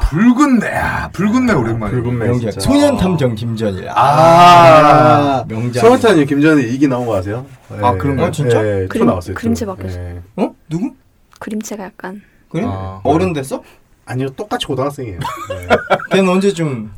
[0.00, 1.92] 붉은 매, 아, 붉은 매 오랜만에.
[1.92, 2.26] 붉은 매.
[2.28, 2.50] 명작.
[2.52, 2.60] 진짜.
[2.60, 3.88] 소년 탐정 김전일.
[3.90, 5.80] 아, 명작.
[5.80, 7.46] 소년탐정 김전일 2기 나온 거 아세요?
[7.80, 8.30] 아, 그런가요?
[8.30, 8.62] 진짜?
[8.62, 9.34] 네, two 그림- 나왔어요.
[9.34, 9.40] two.
[9.40, 10.02] 그림체 바뀌었어요.
[10.04, 10.20] 네.
[10.36, 10.54] 어?
[10.68, 10.92] 누구?
[11.38, 12.62] 그림체가 약간 그래?
[12.66, 13.00] 아.
[13.04, 13.62] 어른 됐어?
[14.04, 15.18] 아니요, 똑같이 고등학생이에요.
[15.18, 15.76] 네.
[16.12, 16.90] 걔는 언제쯤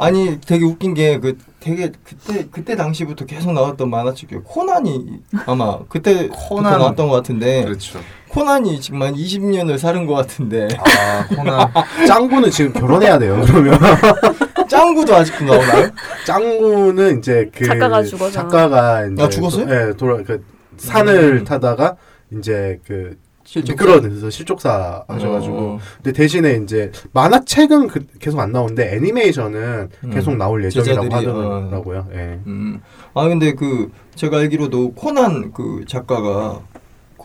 [0.00, 5.80] 아니 되게 웃긴 게 그 되게 그때 그때 당시부터 계속 나왔던 만화책 중에 코난이 아마
[5.88, 6.78] 그때 코난 코난.
[6.78, 7.98] 나왔던 것 같은데 그렇죠.
[8.28, 11.68] 코난이 지금 한 20년을 사는 것 같은데 아 코난.
[12.06, 13.42] 짱구는 지금 결혼해야 돼요.
[13.46, 13.78] 그러면
[14.68, 15.90] 짱구도 아직도 나오나요?
[16.26, 18.30] 짱구는 이제 그 작가가 죽어서.
[18.30, 19.66] 작가가 이제 아, 죽었어요?
[19.66, 20.44] 도- 네, 돌아 그
[20.76, 21.44] 산을 음.
[21.44, 21.96] 타다가
[22.38, 23.16] 이제 그
[23.56, 30.10] 미끄러져서 실족사 하셔가지고 어, 근데 대신에 이제 만화책은 그, 계속 안 나오는데 애니메이션은 음.
[30.10, 32.06] 계속 나올 예정이라고 제자들이, 하더라고요.
[32.12, 32.40] 예.
[32.46, 32.82] 음.
[33.14, 36.60] 아 근데 그 제가 알기로도 코난 그 작가가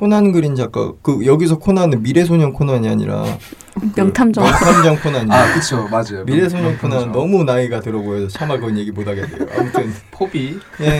[0.03, 3.23] 코난 그린 작가 그 여기서 코난은 미래소년 코난이 아니라
[3.95, 4.43] 명탐정.
[4.43, 6.25] 명탐정 코난이 아 그쵸 맞아요.
[6.25, 7.17] 미래소년 코난 그렇죠.
[7.17, 9.47] 너무 나이가 들어 보여서 차마 그건 얘기 못 하겠네요.
[9.57, 10.59] 아무튼 포비.
[10.81, 10.99] 예.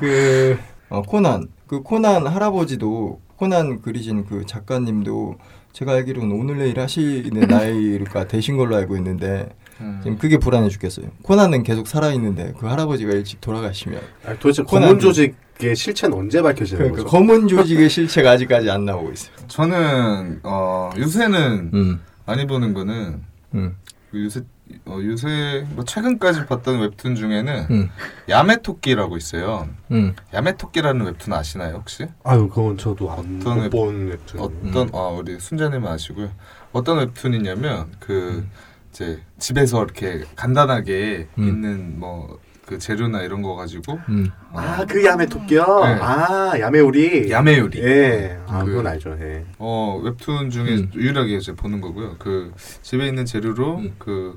[0.00, 5.36] 그 어, 코난 그 코난 할아버지도 코난 그리신 그 작가님도
[5.72, 9.48] 제가 알기로는 오늘 내일 하시는 나이가 되신 걸로 알고 있는데
[9.80, 10.00] 음.
[10.02, 11.06] 지금 그게 불안해 죽겠어요.
[11.22, 16.16] 코난은 계속 살아 있는데 그 할아버지가 일찍 돌아가시면 아니, 도대체 코난 검은 조직 의 실체는
[16.16, 17.16] 언제 밝혀지는 그러니까 거죠?
[17.16, 19.34] 검은 조직의 실체가 아직까지 안 나오고 있어요.
[19.48, 23.22] 저는 어 요새는 음, 많이 보는 거는
[23.54, 23.76] 음,
[24.10, 24.40] 그 요새
[24.86, 27.90] 어, 요새 뭐 최근까지 봤던 웹툰 중에는 음,
[28.28, 29.68] 야매토끼라고 있어요.
[29.90, 30.14] 음.
[30.32, 32.06] 야매토끼라는 웹툰 아시나요 혹시?
[32.24, 34.40] 아유 그건 저도 어떤 웹- 웹툰.
[34.40, 36.30] 어떤 아 우리 순자님 아시고요.
[36.72, 38.46] 어떤 웹툰이냐면 그
[38.92, 41.48] 이제 집에서 이렇게 간단하게 음.
[41.48, 42.38] 있는 뭐
[42.70, 44.30] 그 재료나 이런 거 가지고 음.
[44.52, 45.62] 아 그 야매 토끼요.
[45.62, 45.98] 네.
[46.00, 47.28] 아 야매 요리.
[47.28, 47.80] 야매 요리.
[47.82, 48.38] 예.
[48.46, 49.16] 아 그- 그건 알죠.
[49.20, 49.44] 예.
[49.58, 50.90] 어 웹툰 중에 음.
[50.94, 52.14] 유일하게 이제 보는 거고요.
[52.20, 52.52] 그
[52.82, 53.94] 집에 있는 재료로 음.
[53.98, 54.36] 그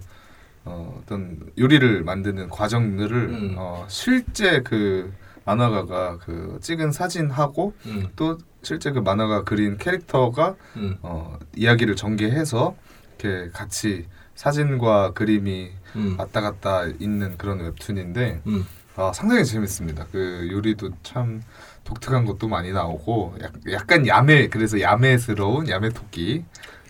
[0.66, 3.56] 어, 어떤 요리를 만드는 과정들을 음.
[3.58, 5.14] 어, 실제 그
[5.46, 12.76] 만화가가 그 찍은 사진하고 음, 또 실제 그 만화가 그린 캐릭터가 음, 어, 이야기를 전개해서
[13.20, 18.66] 이렇게 같이 사진과 그림이 음, 왔다 갔다 있는 그런 웹툰인데 음.
[18.96, 20.06] 아, 상당히 재밌습니다.
[20.12, 21.42] 그 요리도 참
[21.84, 26.44] 독특한 것도 많이 나오고 약, 약간 야매 그래서 야매스러운 야매 토끼.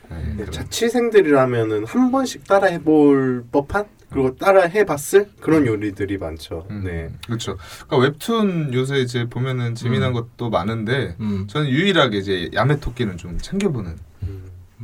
[0.10, 6.68] 네, 네, 그런- 자취생들이라면은 한 번씩 따라 해볼 법한 그리고 따라 해봤을 그런 요리들이 많죠.
[6.70, 7.10] 음, 네.
[7.26, 7.58] 그렇죠.
[7.88, 10.14] 그러니까 웹툰 요새 이제 보면은 재미난 음.
[10.14, 13.98] 것도 많은데 음, 저는 유일하게 이제 야매 토끼는 좀 챙겨보는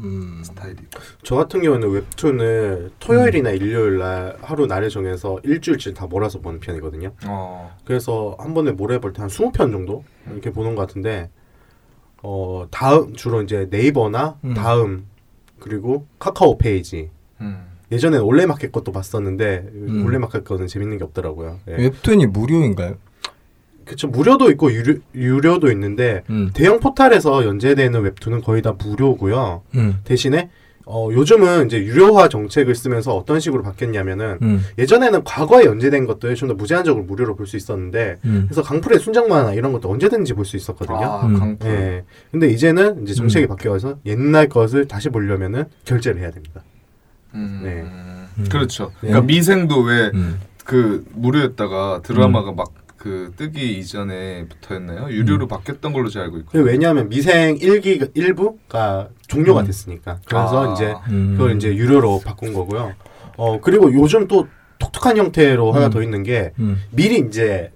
[0.03, 0.37] 음.
[0.39, 0.43] 음.
[0.43, 0.83] 스타일이고.
[1.23, 7.11] 저 같은 경우는 웹툰을 토요일이나 일요일 날 하루 날을 정해서 일주일치 다 몰아서 보는 편이거든요.
[7.25, 11.29] 어, 그래서 한 번에 몰아 볼때 한 20편 정도 이렇게 보는 것 같은데
[12.21, 14.53] 어 다음 주로 이제 네이버나 음.
[14.53, 15.07] 다음
[15.59, 17.09] 그리고 카카오 페이지
[17.41, 17.65] 음.
[17.91, 20.05] 예전에 올레마켓 것도 봤었는데 음.
[20.05, 21.59] 올레마켓 거는 재밌는 게 없더라고요.
[21.69, 21.73] 예.
[21.73, 22.95] 웹툰이 무료인가요?
[23.89, 26.51] 그쵸 무료도 있고 유료, 유료도 있는데 음.
[26.53, 29.63] 대형 포탈에서 연재되는 웹툰은 거의 다 무료고요.
[29.75, 29.97] 음.
[30.03, 30.49] 대신에
[30.85, 34.63] 어, 요즘은 이제 유료화 정책을 쓰면서 어떤 식으로 바뀌었냐면은 음.
[34.77, 38.45] 예전에는 과거에 연재된 것들 좀 더 무제한적으로 무료로 볼 수 있었는데 음.
[38.47, 40.99] 그래서 강풀의 순정만화 이런 것도 언제든지 볼 수 있었거든요.
[41.03, 41.39] 아, 음.
[41.39, 41.69] 강풀.
[41.69, 42.03] 예.
[42.31, 43.49] 근데 이제는 이제 정책이 음.
[43.49, 46.61] 바뀌어서 옛날 것을 다시 보려면은 결제를 해야 됩니다.
[47.35, 47.61] 음.
[47.63, 47.81] 네.
[47.81, 48.45] 음.
[48.49, 48.85] 그렇죠.
[49.01, 49.09] 네.
[49.09, 50.39] 그러니까 미생도 왜 음.
[50.63, 52.67] 그 무료였다가 드라마가 막
[52.99, 55.09] 그 뜨기 이전에부터였나요?
[55.09, 56.63] 유료로 바뀌었던 걸로 제가 알고 그 있거든요.
[56.63, 59.65] 왜냐하면 미생 1기 1부가 종료가 음.
[59.65, 60.19] 됐으니까.
[60.25, 60.73] 그래서 아.
[60.73, 61.35] 이제 음.
[61.37, 62.93] 그걸 이제 유료로 바꾼 거고요.
[63.37, 64.47] 어 그리고 요즘 또
[64.79, 65.91] 독특한 형태로 하나 음.
[65.91, 66.77] 더 있는 게 음.
[66.91, 67.71] 미리 이제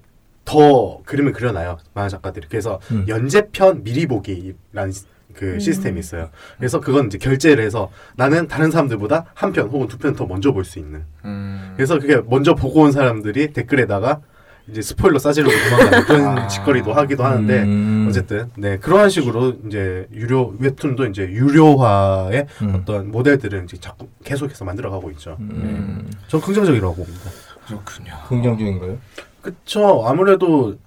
[0.45, 2.47] 더 그림을 그려놔요 만화 작가들이.
[2.49, 3.05] 그래서 음.
[3.07, 6.29] 연재편 미리 보기라는 시- 그 시스템이 있어요.
[6.57, 10.51] 그래서 그건 이제 결제를 해서 나는 다른 사람들보다 한 편 혹은 두 편 더 먼저
[10.51, 11.05] 볼 수 있는.
[11.25, 11.73] 음.
[11.75, 14.21] 그래서 그게 먼저 보고 온 사람들이 댓글에다가
[14.69, 16.47] 이제 스포일러 싸지려고 도망가는 그런 아.
[16.47, 18.06] 짓거리도 하기도 하는데 음.
[18.10, 22.76] 어쨌든 네 그러한 식으로 이제 유료 웹툰도 이제 유료화의 음.
[22.76, 25.38] 어떤 모델들은 이제 자꾸 계속해서 만들어가고 있죠.
[25.39, 26.10] 음.
[26.28, 27.30] 전 긍정적이라고 봅니다.
[27.67, 28.13] 그렇군요.
[28.28, 28.97] 긍정적인가요?
[29.41, 30.04] 그쵸.
[30.06, 30.78] 아무래도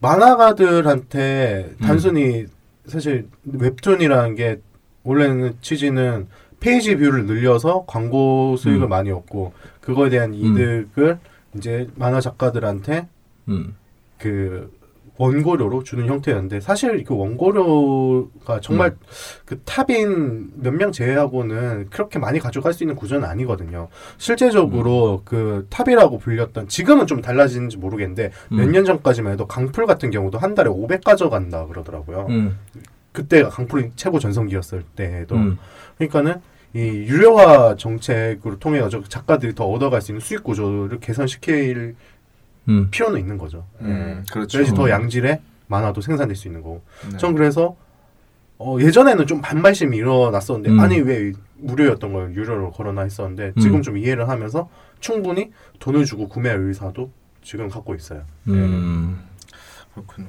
[0.00, 1.86] 만화가들한테 음.
[1.86, 2.46] 단순히
[2.86, 4.60] 사실 웹툰이라는 게
[5.04, 6.26] 원래는 취지는
[6.58, 8.88] 페이지 뷰를 늘려서 광고 수익을 음.
[8.88, 11.18] 많이 얻고 그거에 대한 이득을
[11.56, 13.08] 이제 만화 작가들한테
[13.48, 13.74] 음.
[14.18, 14.70] 그
[15.18, 18.96] 원고료로 주는 형태였는데 사실 그 원고료가 정말 음.
[19.44, 23.88] 그 탑인 몇 명 제외하고는 그렇게 많이 가져갈 수 있는 구조는 아니거든요.
[24.16, 25.24] 실제적으로 음.
[25.24, 28.72] 그 탑이라고 불렸던 지금은 좀 달라지는지 모르겠는데 몇 음.
[28.72, 32.26] 년 전까지만 해도 강풀 같은 경우도 한 달에 500 가져간다 그러더라고요.
[32.30, 32.58] 음.
[33.12, 35.58] 그때가 강풀이 최고 전성기였을 때에도 음.
[35.98, 36.40] 그러니까는
[36.74, 41.96] 이 유료화 정책으로 통해 가지고 작가들이 더 얻어갈 수 있는 수익 구조를 개선시킬
[42.68, 42.88] 음.
[42.90, 43.66] 필요는 있는 거죠.
[43.80, 44.32] 음, 예.
[44.32, 44.58] 그렇죠.
[44.58, 46.82] 그래야지 더 양질의 만화도 생산될 수 있는 거고.
[47.10, 47.16] 네.
[47.18, 47.76] 전 그래서
[48.58, 50.80] 어, 예전에는 좀 반발심이 일어났었는데 음.
[50.80, 53.82] 아니 왜 무료였던 걸 유료로 걸어놔 했었는데 지금 음.
[53.82, 54.68] 좀 이해를 하면서
[55.00, 57.10] 충분히 돈을 주고 구매할 의사도
[57.42, 58.22] 지금 갖고 있어요.
[58.48, 59.18] 음.
[59.92, 60.28] 그렇군요.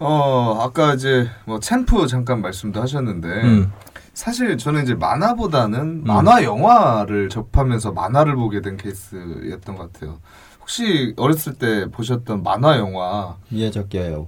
[0.00, 3.72] 어 아까 이제 뭐 챔프 잠깐 말씀도 하셨는데 음.
[4.14, 10.18] 사실 저는 이제 만화보다는 만화 영화를 접하면서 만화를 보게 된 케이스였던 것 같아요.
[10.60, 14.26] 혹시 어렸을 때 보셨던 만화 영화 미야자키 하야오.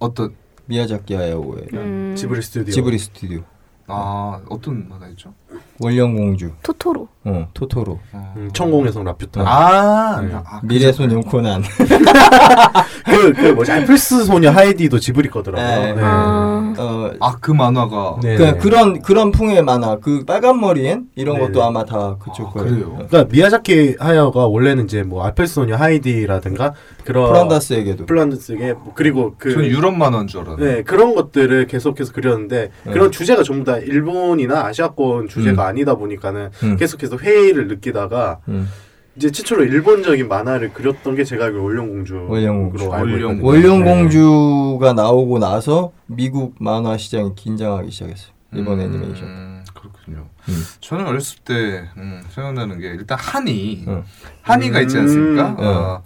[0.00, 0.34] 어떤
[0.66, 2.72] 미야자키 하야오의 음, 지브리 스튜디오.
[2.74, 3.40] 지브리 스튜디오.
[3.86, 5.32] 아 어떤 만화였죠?
[5.80, 6.52] 월령공주.
[6.62, 7.08] 토토로.
[7.24, 7.98] 어, 토토로.
[8.12, 8.34] 어.
[8.36, 9.42] 음, 천공에성 라퓨타.
[9.44, 10.32] 아, 네.
[10.34, 11.62] 아 미래소년 코난.
[13.04, 13.72] 그, 그 뭐지?
[13.72, 15.80] 알플스 소녀 하이디도 지브리 거더라고요.
[15.86, 15.92] 네.
[15.94, 16.00] 네.
[16.02, 18.36] 아, 어, 아 그 만화가 네.
[18.36, 19.98] 그, 그런 그런 풍의 만화.
[20.00, 21.46] 그 빨간 머리엔 이런 네네.
[21.48, 22.68] 것도 아마 다 그쪽 아, 거예요.
[22.70, 23.06] 그래요?
[23.08, 26.72] 그러니까 미야자키 하야오가 원래는 이제 뭐 알플스 소녀 하이디라든가
[27.04, 28.06] 그런 프란다스에게도.
[28.06, 32.92] 플란드스게 뭐 그리고 그 유럽 만화인 줄 알았는데 네 그런 것들을 계속해서 그렸는데 네.
[32.92, 35.65] 그런 주제가 전부 다 일본이나 아시아권 주제가 음.
[35.66, 36.76] 아니다 보니까는 음.
[36.76, 38.68] 계속해서 회의를 느끼다가 음.
[39.16, 42.92] 이제 최초로 일본적인 만화를 그렸던 게 제가 알기로 월령공주로 월령공주.
[42.92, 43.46] 알고 월령- 있거든요.
[43.46, 48.32] 월령공주가 나오고 나서 미국 만화 시장이 긴장하기 시작했어요.
[48.54, 49.64] 이번 음, 애니메이션.
[49.74, 50.26] 그렇군요.
[50.48, 50.62] 음.
[50.80, 54.04] 저는 어렸을 때 음, 생각나는 게 일단 한이 어.
[54.42, 55.48] 한이가 있지 않습니까?
[55.50, 55.56] 음.
[55.60, 56.02] 어,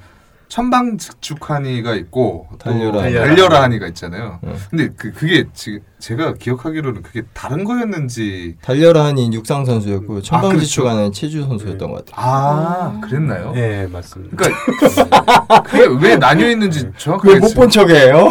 [0.48, 3.02] 천방즉축 한이가 있고 또 달려라.
[3.02, 4.38] 달려라, 한이가 있잖아요.
[4.42, 4.56] 어.
[4.70, 11.12] 근데 그 그게 지, 제가 기억하기로는 그게 다른 거였는지 달려라 하니 육상 선수였고 천방지축하는 그렇죠.
[11.20, 12.14] 체조 선수였던 것 같아요.
[12.26, 13.52] 아 그랬나요?
[13.54, 14.36] 네 맞습니다.
[14.36, 18.28] 그러니까 그게 왜 나뉘어 있는지 정확하게 왜못본 척해요?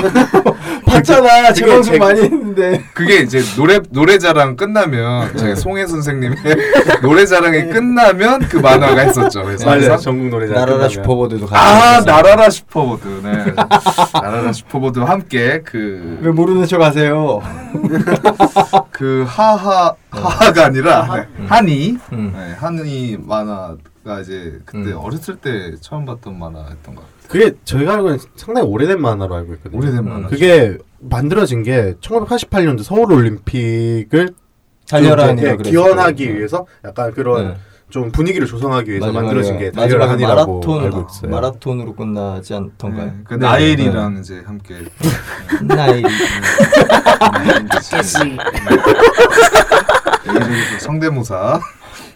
[0.86, 1.54] 봤잖아.
[1.54, 2.84] 제 방송 제- 많이 했는데.
[2.94, 6.38] 그게 이제 노래 노래자랑 끝나면 저희 송해 선생님의
[7.02, 9.44] 노래자랑이 끝나면 그 만화가 했었죠.
[9.44, 9.98] 그래서 맞아요.
[9.98, 10.90] 전국 노래자 날아라.
[10.90, 11.48] 슈퍼보드도.
[11.52, 12.02] 아.
[12.06, 13.54] 날아라 슈퍼보드 네
[14.14, 17.42] 날아라 슈퍼보드와 함께 그 왜 모르는 척 하세요?
[18.92, 22.34] 그 하하 하하가 아니라 네, 한이 음.
[22.36, 24.98] 네, 한이 만화가 이제 그때 음.
[24.98, 27.30] 어렸을 때 처음 봤던 만화였던 것 같아요.
[27.30, 29.78] 그게 저희가 알고는 상당히 오래된 만화로 알고 있거든요.
[29.80, 30.10] 오래된 음.
[30.10, 30.28] 만화.
[30.28, 34.30] 그게 만들어진 게 1988년도 서울 올림픽을
[34.88, 37.58] 달려라 예, 기원하기 위해서 약간 그런 네.
[37.90, 41.32] 좀 분위기를 조성하기 위해서 만들어진 게 마지막에 한이라고 마라톤 알고 있어요.
[41.32, 43.06] 마라톤으로 끝나지 않던가요?
[43.06, 43.40] 네, 그 네.
[43.46, 44.76] 나엘이랑 이제 함께
[45.64, 46.04] 나이
[47.64, 48.20] 여기저기서
[50.80, 51.60] 성대모사.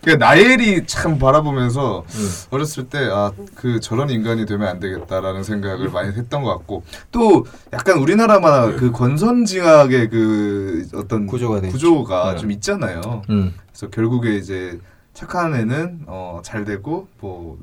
[0.03, 2.29] 그 나엘이 참 바라보면서 음.
[2.49, 7.45] 어렸을 때 아 그 저런 인간이 되면 안 되겠다라는 생각을 많이 했던 것 같고 또
[7.71, 11.62] 약간 우리나라 만화 그 권선징악의 그 어떤 구조가.
[11.62, 12.38] 구조가 네.
[12.39, 13.21] 좀 있잖아요.
[13.29, 13.53] 음.
[13.71, 14.77] 그래서 결국에 이제
[15.13, 17.58] 착한 애는 어, 잘 되고 뭐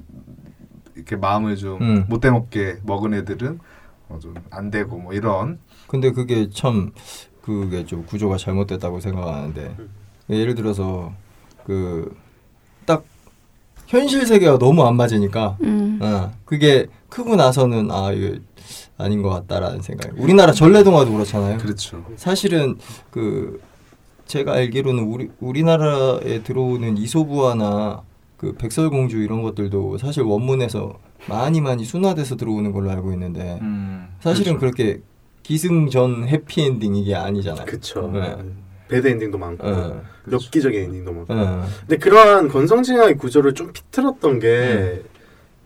[0.94, 2.04] 이렇게 마음을 좀 음.
[2.08, 3.58] 못돼 먹게 먹은 애들은
[4.08, 6.92] 어, 좀안 되고 뭐 이런 근데 그게 참
[7.42, 9.76] 그게 좀 구조가 잘못됐다고 생각하는데
[10.30, 11.12] 예를 들어서
[11.64, 12.14] 그
[12.86, 13.04] 딱
[13.86, 15.98] 현실 세계가 너무 안 맞으니까 음.
[16.02, 18.36] 어, 그게 크고 나서는 아 이거
[18.98, 21.58] 아닌 것 같다라는 생각이 우리나라 전래동화도 그렇잖아요.
[21.58, 22.04] 그렇죠.
[22.16, 22.78] 사실은
[23.10, 23.60] 그
[24.30, 28.02] 제가 알기로는 우리 우리나라에 들어오는 이솝우화나
[28.36, 34.56] 그 백설공주 이런 것들도 사실 원문에서 많이 많이 순화돼서 들어오는 걸로 알고 있는데 음, 사실은
[34.56, 34.76] 그렇죠.
[34.76, 35.02] 그렇게
[35.42, 37.66] 기승전 해피엔딩 이게 아니잖아요.
[37.66, 38.08] 그쵸.
[38.14, 38.36] 네.
[38.88, 40.00] bad ending도 많고 네.
[40.30, 41.34] 엽기적인 엔딩도 많고.
[41.34, 41.60] 네.
[41.80, 45.02] 근데 그러한 권선징악의 구조를 좀 비틀었던 게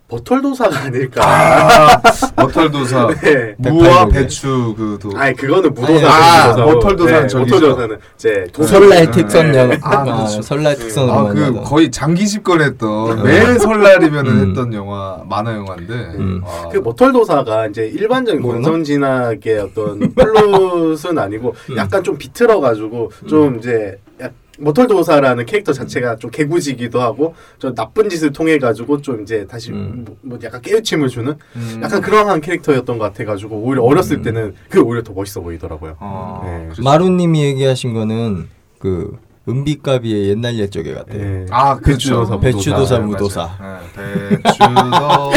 [0.06, 1.22] 머털도사가 아닐까.
[1.24, 2.00] 아,
[2.36, 3.54] 머털도사 네.
[3.58, 4.06] 무와.
[4.06, 6.06] 배추 그 도 아니 그거는 무도사.
[6.08, 6.72] 아, 무도사고.
[6.72, 7.54] 머털도사는 저기죠.
[7.54, 9.10] 머털도사는 이제 설날
[9.70, 9.78] 네.
[9.82, 10.42] 아, 아, 그렇죠.
[10.42, 11.64] 설날 특선으로 아, 그 만나던.
[11.64, 13.44] 거의 장기 집권했던 네.
[13.46, 14.48] 매 설날이면은 음.
[14.50, 16.42] 했던 영화 만화 영화인데 음.
[16.44, 18.42] 아, 그 머털도사가 이제 일반적인?
[18.42, 21.76] 권선징악의 어떤 플롯은 아니고 음.
[21.78, 28.08] 약간 좀 비틀어 가지고 좀 이제 약- 머털도사라는 캐릭터 자체가 좀 개구지기도 하고 좀 나쁜
[28.08, 30.04] 짓을 통해 가지고 좀 이제 다시 음.
[30.06, 31.80] 뭐, 뭐 약간 깨우침을 주는 음.
[31.82, 34.22] 약간 그러한 캐릭터였던 것 같아 가지고 오히려 어렸을 음.
[34.22, 35.96] 때는 그게 오히려 더 멋있어 보이더라고요.
[36.00, 36.64] 아, 네.
[36.64, 36.82] 그렇죠.
[36.82, 41.20] 마루님이 얘기하신 거는 그 은비가비의 옛날 옛적에 같아요.
[41.20, 41.46] 예.
[41.50, 42.38] 아, 그렇죠.
[42.40, 43.50] 배추도사, 배추도사, 네, 무도사.
[43.94, 45.30] 네, 배추도사,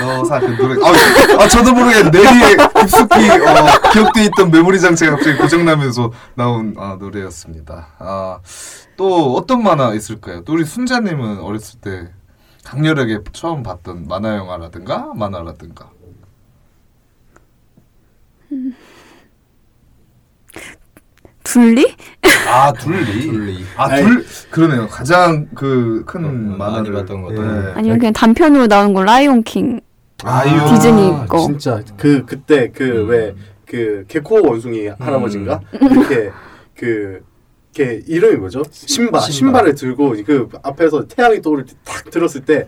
[0.00, 0.74] 무도사 그 노래.
[0.84, 6.96] 아, 아 저도 모르게 내리에 깊숙이 어, 기억돼 있던 메모리 장치가 갑자기 고장나면서 나온 아,
[6.98, 7.88] 노래였습니다.
[7.98, 8.40] 아,
[8.96, 10.42] 또 어떤 만화 있을까요?
[10.42, 12.08] 또 우리 순자님은 어렸을 때
[12.64, 15.90] 강렬하게 처음 봤던 만화 영화라든가 만화라든가.
[21.46, 21.94] 둘리?
[22.48, 23.22] 아 둘리.
[23.22, 23.64] 둘리.
[23.76, 24.02] 아 아이.
[24.02, 24.88] 둘 그러네요.
[24.88, 27.36] 가장 그큰 어, 만화를 많이 봤던 것 예.
[27.36, 27.72] 같아요.
[27.76, 29.80] 아니면 그냥 단편으로 나온 거 라이온 킹.
[30.24, 30.58] 아이유.
[30.68, 31.38] 디즈니 거.
[31.46, 33.08] 진짜 그 그때 그 음.
[33.08, 36.30] 왜그 개코 원숭이 할아버지인가 이렇게
[36.76, 37.20] 그
[37.76, 38.62] 걔 이름이 뭐죠?
[38.72, 39.30] 신바 신바.
[39.30, 42.66] 신발 을 들고 그 앞에서 태양이 떠오를 때 딱 들었을 때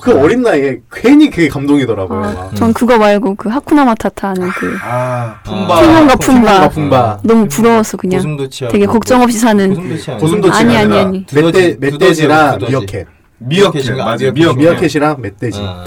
[0.00, 2.24] 그 어린 나이에 괜히 그게 감동이더라고요.
[2.24, 2.54] 아, 막.
[2.56, 5.80] 전 그거 말고 그 하쿠나 마타타 하는 그아 아, 품바.
[5.82, 6.68] 티몬과 품바 품바.
[6.68, 9.74] 품바 너무 부러워서 그냥 고슴도치 되게 걱정 없이 사는
[10.18, 11.26] 고슴도치 아니 아니 아니.
[11.32, 13.06] 멧돼 멧돼지랑 두더지, 미어캣
[13.38, 14.04] 미어캣 미어캣인가?
[14.04, 14.16] 맞아요.
[14.18, 14.34] 미어캣.
[14.34, 14.58] 미어캣.
[14.58, 15.84] 미어캣이랑 멧돼지 아,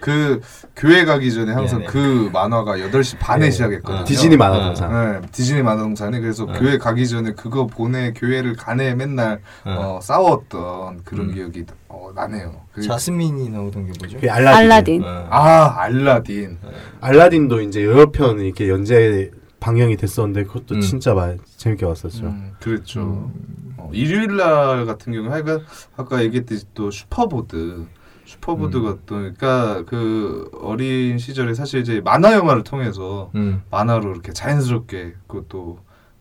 [0.00, 0.40] 그
[0.80, 1.92] 교회 가기 전에 항상 네, 네.
[1.92, 3.50] 그 만화가 8시 반에 네.
[3.50, 4.04] 시작했거든요.
[4.04, 4.38] 디즈니 아.
[4.38, 6.58] 만화 동산 네, 디즈니 만화 동산에 그래서 네.
[6.58, 9.72] 교회 가기 전에 그거 보내 교회를 가네 맨날 네.
[9.72, 11.34] 어, 싸웠던 그런 음.
[11.34, 12.62] 기억이 어, 나네요.
[12.72, 14.18] 그, 자스민이 나오던 게 뭐죠?
[14.18, 15.04] 그 알라딘, 알라딘.
[15.04, 15.26] 어.
[15.28, 16.58] 아 알라딘.
[17.02, 20.80] 알라딘도 이제 여러 편 이렇게 연재 방영이 됐었는데 그것도 음.
[20.80, 22.24] 진짜 많이 재밌게 봤었죠.
[22.24, 23.00] 음, 그랬죠.
[23.02, 23.74] 음.
[23.76, 25.60] 어, 일요일 날 같은 경우 하여간
[25.98, 27.84] 아까 얘기했듯이 또 슈퍼보드
[28.30, 33.62] 슈퍼보드가 또 그러니까 그 어린 시절에 사실 이제 만화 영화를 통해서 음.
[33.70, 35.78] 만화로 이렇게 자연스럽게 그것도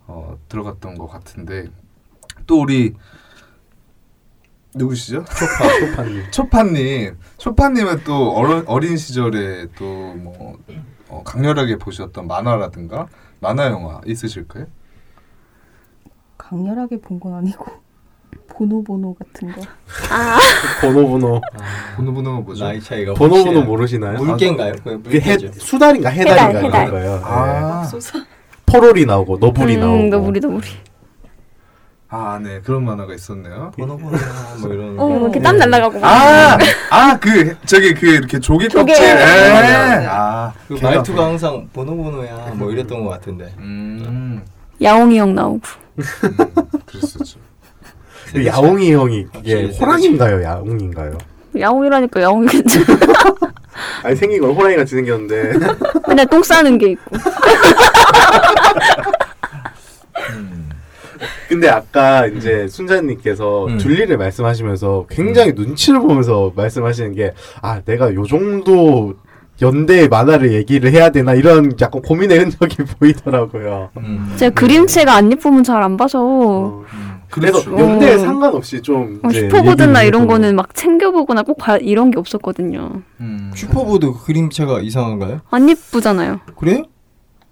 [0.07, 1.67] 어, 들어갔던 것 같은데
[2.47, 2.95] 또 우리
[4.73, 5.23] 누구시죠?
[5.25, 6.23] 초파 초파님.
[6.31, 10.57] 초파님 초파님은 또 어린, 어린 시절에 또뭐
[11.09, 13.07] 어, 강렬하게 보셨던 만화라든가
[13.39, 14.65] 만화 영화 있으실까요?
[16.37, 17.65] 강렬하게 본 건 아니고
[18.47, 19.61] 보노보노 같은 거.
[20.81, 21.41] 번호번호
[21.95, 22.65] 보노 보노가 뭐죠?
[22.65, 23.65] 나이 차이가 번호번호 확실해요.
[23.65, 24.17] 모르시나요?
[24.17, 24.73] 물개인가요?
[24.83, 25.59] 그게 그게 해, 물개죠.
[25.59, 26.91] 수달인가 해달인가 해달, 그런.
[26.91, 27.15] 거예요.
[27.15, 27.21] 네.
[27.23, 28.19] 아, 쏘사.
[28.65, 29.97] 포롤이 나오고 너블이 나오고.
[29.97, 30.67] 음, 너구리 너구리.
[32.11, 33.71] 아, 네 그런 만화가 있었네요.
[33.77, 34.17] 번호 번호
[34.61, 35.19] 뭐 이런 어, 거.
[35.19, 35.99] 이렇게 땀 날라가고.
[36.05, 36.57] 아,
[36.89, 38.91] 아, 그 저기 그 이렇게 조개 조개.
[38.93, 39.05] 껍질.
[39.05, 39.53] 에.
[39.53, 40.09] 맞아요.
[40.11, 43.53] 아, 그 말투가 항상 번호 번호야 뭐 이랬던 것 같은데.
[43.59, 44.43] 음,
[44.81, 45.61] 야옹이 형 나오고.
[45.99, 46.03] 음,
[46.85, 47.39] 그랬었죠.
[48.31, 50.43] 그 야옹이 형이 이게 확실히 호랑인가요?
[50.43, 51.17] 야옹인가요?
[51.59, 52.79] 야옹이라니까 야옹이겠죠.
[54.03, 55.53] 아니 생긴 건 호랑이 같이 생겼는데
[56.07, 57.15] 맨날 똥 싸는 게 있고.
[60.29, 60.69] 음.
[61.47, 63.77] 근데 아까 이제 순자님께서 음.
[63.77, 69.15] 둘리를 말씀하시면서 굉장히 눈치를 보면서 말씀하시는 게 아 내가 요 정도
[69.61, 73.89] 연대 만화를 얘기를 해야 되나 이런 약간 고민의 흔적이 보이더라고요.
[73.97, 74.33] 음.
[74.37, 76.19] 제가 그림체가 안 예쁘면 잘 안 봐서.
[76.21, 76.85] 어.
[77.29, 77.79] 그래서 그렇죠.
[77.79, 78.17] 연대에 어.
[78.19, 83.01] 상관없이 좀 어, 이제 슈퍼보드나 이런 거는 막 챙겨보거나 꼭 봐, 이런 게 없었거든요.
[83.19, 83.51] 음.
[83.55, 85.41] 슈퍼보드 그림체가 이상한가요?
[85.49, 86.39] 안 예쁘잖아요.
[86.57, 86.83] 그래요?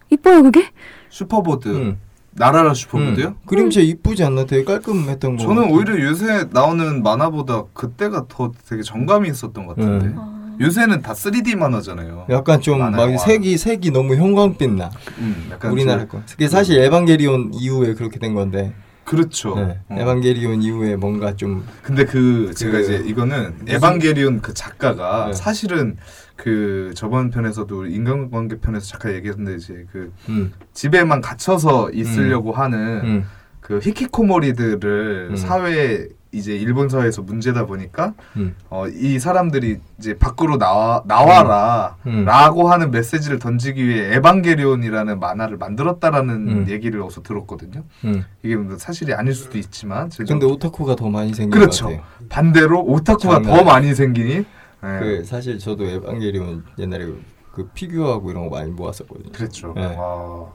[0.10, 0.66] 이뻐요 그게?
[1.10, 1.68] 슈퍼보드.
[1.70, 1.98] 음.
[2.32, 3.28] 날아라 슈퍼보드요?
[3.30, 3.36] 음.
[3.46, 4.46] 그림체 이쁘지 않나?
[4.46, 5.44] 되게 깔끔했던 거.
[5.44, 5.74] 저는 같아.
[5.74, 10.08] 오히려 요새 나오는 만화보다 그때가 더 되게 정감이 있었던 것 같은데.
[10.08, 10.58] 음.
[10.60, 12.26] 요새는 다 3D 만화잖아요.
[12.32, 13.18] 약간 좀 막.
[13.20, 14.90] 색이 색이 너무 형광빛 나.
[15.20, 16.22] 음, 약간 우리나라 좀- 거.
[16.32, 18.74] 그게 사실 에반게리온 이후에 그렇게 된 건데.
[19.08, 19.56] 그렇죠.
[19.56, 19.80] 네.
[19.88, 19.96] 어.
[20.00, 25.34] 에반게리온 이후에 뭔가 좀 근데 그 제가 그 이제 이거는 무슨- 에반게리온 그 작가가 네.
[25.34, 25.96] 사실은
[26.36, 33.26] 그 저번 편에서도 인간관계 편에서 잠깐 얘기했는데 이제 그 음, 집에만 갇혀서 있으려고 하는 음,
[33.62, 35.36] 그 히키코모리들을 음.
[35.38, 36.08] 사회
[36.38, 38.56] 이제 일본 사회에서 문제다 보니까 음.
[38.70, 42.26] 어, 이 사람들이 이제 밖으로 나와 나와라 음.
[42.26, 46.66] 라고 하는 메시지를 던지기 위해 에반게리온이라는 만화를 만들었다라는 음.
[46.70, 47.84] 얘기를 어서 들었거든요.
[48.06, 48.24] 음.
[48.44, 51.86] 이게 뭐 사실이 아닐 수도 있지만 근데 오타쿠가 더 많이 생긴 그렇죠.
[51.86, 52.08] 것 같아요.
[52.30, 54.46] 반대로 오타쿠가 더 많이 생기니
[54.84, 59.32] 예, 그 사실 저도 에반게리온 옛날에 그, 그 피규어하고 이런 거 많이 모았었거든요.
[59.32, 59.74] 그랬죠.
[59.76, 59.96] 네.
[59.96, 60.54] 와.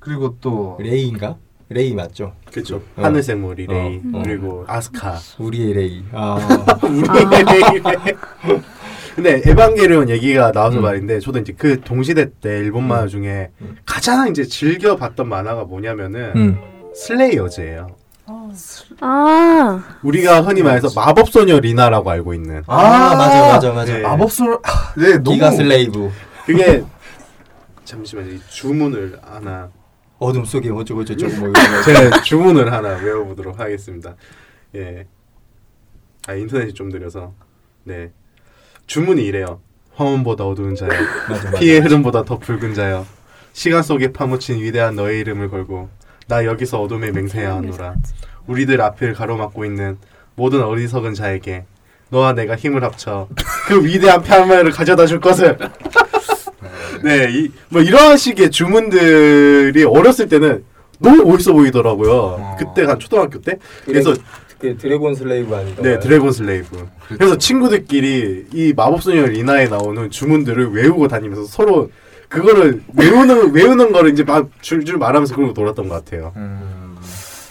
[0.00, 1.36] 그리고 또 레이인가?
[1.68, 2.32] 레이 맞죠?
[2.50, 2.76] 그렇죠.
[2.96, 3.02] 어.
[3.02, 4.22] 하늘색 머리 레이 어.
[4.22, 6.04] 그리고 아스카 우리의 레이.
[6.12, 6.38] 아,
[6.82, 8.62] 우리의 레이.
[9.16, 10.82] 근데 에반게리온 얘기가 나와서 음.
[10.82, 13.76] 말인데 저도 이제 그 동시대 때 일본 만화 중에 음.
[13.86, 16.60] 가장 이제 즐겨 봤던 만화가 뭐냐면은 음.
[16.94, 17.88] 슬레이어즈예요.
[18.26, 18.50] 아,
[19.00, 23.92] 아 우리가 흔히 말해서 마법소녀 리나라고 알고 있는 아, 맞아 맞아 맞아.
[23.92, 24.00] 네.
[24.02, 26.10] 마법소 아, 네 너무 기가 슬레이브.
[26.44, 26.84] 그게
[27.84, 29.70] 잠시만요 이 주문을 하나
[30.18, 31.82] 어둠 속에 어쩌고 저쩌고 뭐 거.
[31.84, 34.16] 제가 주문을 하나 외워보도록 하겠습니다.
[34.74, 35.06] 예.
[36.26, 37.34] 아 인터넷이 좀 느려서
[37.84, 38.10] 네
[38.86, 39.60] 주문이 이래요.
[39.94, 40.90] 화원보다 어두운 자여,
[41.28, 41.58] 맞아 맞아.
[41.58, 43.06] 피의 흐름보다 더 붉은 자여,
[43.54, 45.88] 시간 속에 파묻힌 위대한 너의 이름을 걸고
[46.28, 47.94] 나 여기서 어둠에 맹세하노라.
[48.46, 49.96] 우리들 앞을 가로막고 있는
[50.34, 51.64] 모든 어리석은 자에게
[52.10, 53.28] 너와 내가 힘을 합쳐
[53.66, 55.56] 그 위대한 파멸을 가져다 줄 것을.
[57.02, 60.64] 네, 이, 뭐 이런 식의 주문들이 어렸을 때는
[60.98, 62.12] 너무 멋있어 보이더라고요.
[62.12, 62.56] 어.
[62.58, 63.58] 그때 한 초등학교 때.
[63.84, 64.14] 그래서
[64.58, 65.82] 그 Dragon Slave 아닌가?
[65.82, 66.88] 네, Dragon Slave.
[67.08, 71.90] 그래서 친구들끼리 이 마법소녀 리나에 나오는 주문들을 외우고 다니면서 서로
[72.28, 76.32] 그거를 외우는 외우는 거를 이제 막 줄줄 말하면서 그러고 놀았던 것 같아요.
[76.36, 76.96] 음.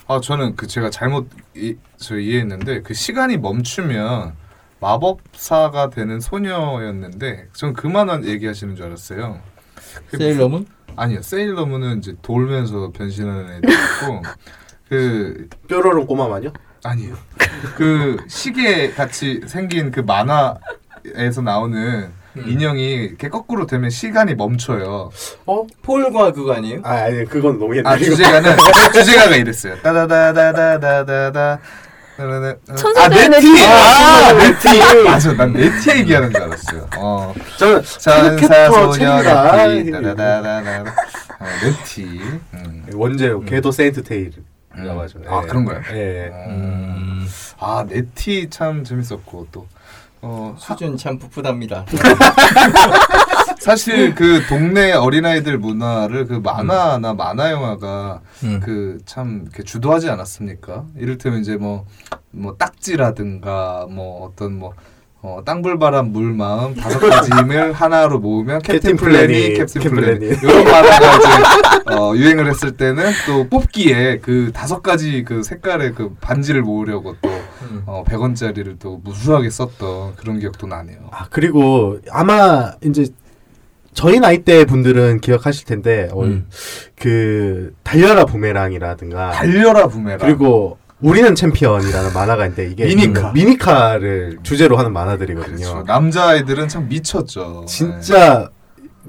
[0.07, 4.33] 아 저는 그 제가 잘못 이, 저 이해했는데 그 시간이 멈추면
[4.79, 9.39] 마법사가 되는 소녀였는데 전 그만한 얘기하시는 줄 알았어요.
[10.09, 10.65] 그 세일러문?
[10.95, 14.21] 아니요 세일러문은 이제 돌면서 변신하는 애들 있고
[14.89, 16.51] 그 뾰로롱 꼬마만요?
[16.83, 17.15] 아니요
[17.75, 22.43] 그 시계 같이 생긴 그 만화에서 나오는 음.
[22.47, 25.09] 인형이 이렇게 거꾸로 되면 시간이 멈춰요.
[25.45, 25.67] 어?
[25.81, 26.81] 폴과 그거 아니에요?
[26.83, 28.57] 아 아니 그건 너무 옛날 아 주제가는
[28.93, 29.75] 주제가가 이랬어요.
[29.81, 31.59] 따다다다다다다다.
[32.17, 33.51] 아 천사들의 네티.
[33.51, 33.65] 네티.
[33.65, 35.03] 아 네티.
[35.03, 36.87] 맞아, 난 네티 얘기하는 줄 알았어요.
[36.97, 37.33] 어.
[37.57, 39.91] 저는 천사 소녀 네티.
[39.91, 40.79] 따다다다다.
[41.39, 42.03] 어, 네티.
[42.53, 42.85] 음.
[42.93, 43.41] 원제요.
[43.41, 44.31] 괴도 세인트 테일.
[44.77, 44.85] 음.
[44.85, 45.19] 나와죠.
[45.27, 45.81] 아, 그런가요?
[45.93, 46.31] 예.
[46.47, 47.27] 음,
[47.59, 49.67] 아 네티 참 재밌었고 또.
[50.21, 51.85] 어, 사, 수준 참 풋풋합니다.
[53.59, 58.59] 사실 그 동네 어린아이들 문화를 그 만화나 만화 영화가 음.
[58.59, 60.85] 그참 이렇게 주도하지 않았습니까?
[60.97, 64.73] 이를테면 이제 뭐뭐 딱지라든가 뭐 어떤 뭐
[65.25, 70.43] 어, 땅불바람 물마음 다섯 가지 힘을 하나로 모으면 Captain Planet, Captain Planet.
[70.43, 76.13] 이런 만화가 이제 어, 유행을 했을 때는 또 뽑기에 그 다섯 가지 그 색깔의 그
[76.21, 77.81] 반지를 모으려고 또 음.
[77.87, 80.99] 어, 100원짜리를 또 무수하게 썼던 그런 기억도 나네요.
[81.09, 83.07] 아 그리고 아마 이제
[83.95, 86.47] 저희 나이 대 분들은 기억하실 텐데 어, 음.
[86.99, 93.31] 그 달려라 부메랑이라든가 달려라 부메랑 그리고 우리는 챔피언이라는 만화가 있는데 이게 미니카.
[93.31, 95.55] 미니카를 주제로 하는 만화들이거든요.
[95.55, 95.83] 그렇죠.
[95.87, 97.65] 남자아이들은 참 미쳤죠.
[97.67, 98.49] 진짜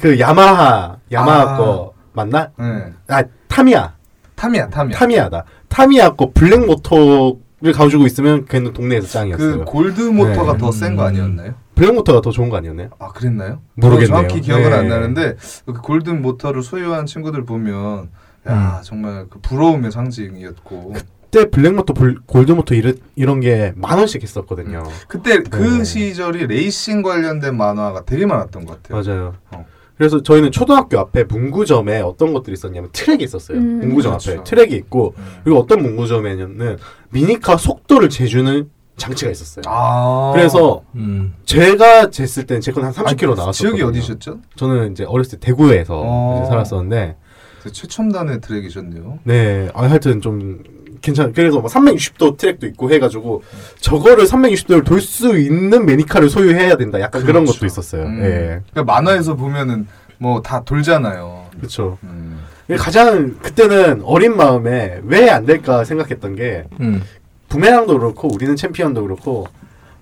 [0.01, 1.57] 그 야마하 야마하 아.
[1.59, 2.51] 거 맞나?
[2.59, 2.65] 네.
[2.67, 2.93] 네.
[3.09, 3.95] 아 타미야
[4.37, 4.97] 타미야 타미야.
[4.99, 5.45] 타미야다.
[5.69, 9.59] 타미야 거 black 모터를 가지고 있으면 걔는 동네에서 짱이었어요.
[9.61, 10.59] 그 골드 모터가 네.
[10.59, 11.55] 더센 거 아니었나요?
[11.75, 12.91] black 모터가 더 좋은 거 아니었나요?
[12.99, 13.63] 아 그랬나요?
[13.77, 14.09] 모르겠네요.
[14.09, 14.77] 정확히 기억은 네.
[14.77, 18.11] 안 나는데 그 golden 모터를 소유한 친구들 보면
[18.47, 20.93] 야 정말 그 부러움의 상징이었고
[21.31, 24.83] 그때 black 모터, 불- 골드 모터 이런 이런 게 만 원씩 했었거든요.
[25.09, 25.85] 그때 그 네.
[25.85, 29.03] 시절이 레이싱 관련된 만화가 되게 많았던 것 같아요.
[29.03, 29.35] 맞아요.
[29.53, 29.65] 어.
[29.97, 33.59] 그래서 저희는 초등학교 앞에 문구점에 어떤 것들이 있었냐면 트랙이 있었어요.
[33.59, 33.81] 음.
[33.81, 34.33] 문구점 그렇죠.
[34.33, 35.25] 앞에 트랙이 있고 음.
[35.43, 36.79] 그리고 어떤 문구점에는
[37.11, 39.63] 미니카 속도를 재주는 장치가 있었어요.
[39.67, 41.35] 아 그래서 음.
[41.45, 43.53] 제가 쟀을 때는 제건한 30km 아니, 나왔었거든요.
[43.53, 44.41] 지역이 어디셨죠?
[44.57, 46.41] 저는 이제 어렸을 때 대구에서 어.
[46.41, 47.17] 이제 살았었는데
[47.63, 49.19] 그 최첨단의 트랙이셨네요.
[49.25, 50.63] 네, 아, 하여튼 좀
[51.07, 51.33] 괜찮.
[51.33, 53.43] 그래서 뭐 360도 트랙도 있고 해가지고
[53.81, 57.01] 저거를 360도를 돌 수 있는 매니카를 소유해야 된다.
[57.01, 57.53] 약간 그런 그렇죠.
[57.61, 58.03] 것도 있었어요.
[58.03, 58.21] 음.
[58.25, 59.87] 예, 그러니까 만화에서 보면은
[60.19, 61.47] 뭐 다 돌잖아요.
[61.59, 61.97] 그렇죠.
[62.03, 62.41] 음.
[62.77, 67.03] 가장 그때는 어린 마음에 왜 안 될까 생각했던 게 음.
[67.49, 69.47] 부메랑도 그렇고 우리는 챔피언도 그렇고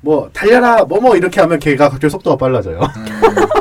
[0.01, 2.81] 뭐 달려라 뭐뭐 이렇게 하면 걔가 갑자기 속도가 빨라져요.
[2.81, 3.05] 음,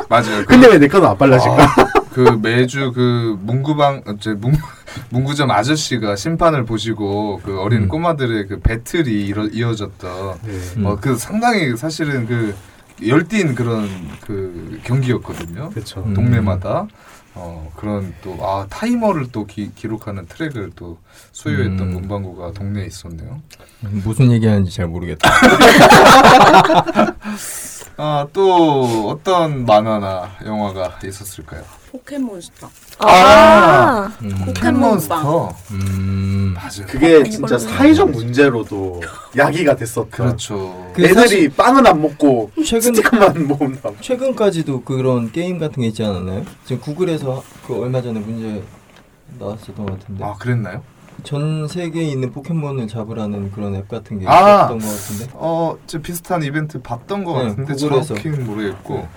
[0.08, 0.44] 맞아요.
[0.48, 1.62] 근데 왜 내 거는 안 빨라질까?
[1.62, 1.68] 아,
[2.14, 4.54] 그 매주 그 문구방 어째 문
[5.10, 7.88] 문구점 아저씨가 심판을 보시고 그 어린 음.
[7.88, 10.52] 꼬마들의 그 배틀이 이뤄, 이어졌던 네.
[10.76, 10.86] 음.
[10.86, 12.54] 어그 상당히 사실은 그
[13.04, 13.88] 열띤 그런
[14.20, 15.70] 그 경기였거든요.
[15.70, 16.04] 그렇죠.
[16.06, 16.14] 음.
[16.14, 16.86] 동네마다
[17.34, 20.98] 어 그런 또 아 타이머를 또 기, 기록하는 트랙을 또
[21.32, 21.94] 소유했던 음.
[21.94, 23.42] 문방구가 동네에 있었네요.
[24.04, 25.28] 무슨 얘기하는지 잘 모르겠다.
[27.96, 31.62] 아 또 어떤 만화나 영화가 있었을까요?
[31.98, 32.68] 포켓몬스터.
[32.98, 34.30] 아, 음.
[34.46, 36.54] 포켓몬스터 음.
[36.56, 36.86] 맞아요.
[36.88, 39.00] 그게 이걸로 진짜 사회적 문제로도
[39.36, 40.08] 야기가 됐었다.
[40.10, 40.90] 그렇죠.
[40.94, 43.90] 그 애들이 사실- 빵은 안 먹고 최근 스티커만 모은다.
[44.00, 46.44] 최근까지도 그런 게임 같은 게 있지 않았나요?
[46.64, 48.62] 지금 구글에서 그 얼마 전에 문제
[49.38, 50.82] 나왔었던 것 같은데 아 그랬나요?
[51.22, 54.32] 전 세계에 있는 포켓몬을 잡으라는 그런 앱 같은 게 아!
[54.66, 57.74] 있었던 것 같은데 어, 저 비슷한 이벤트 봤던 것 네, 같은데.
[57.76, 59.08] 정확히는 모르겠고.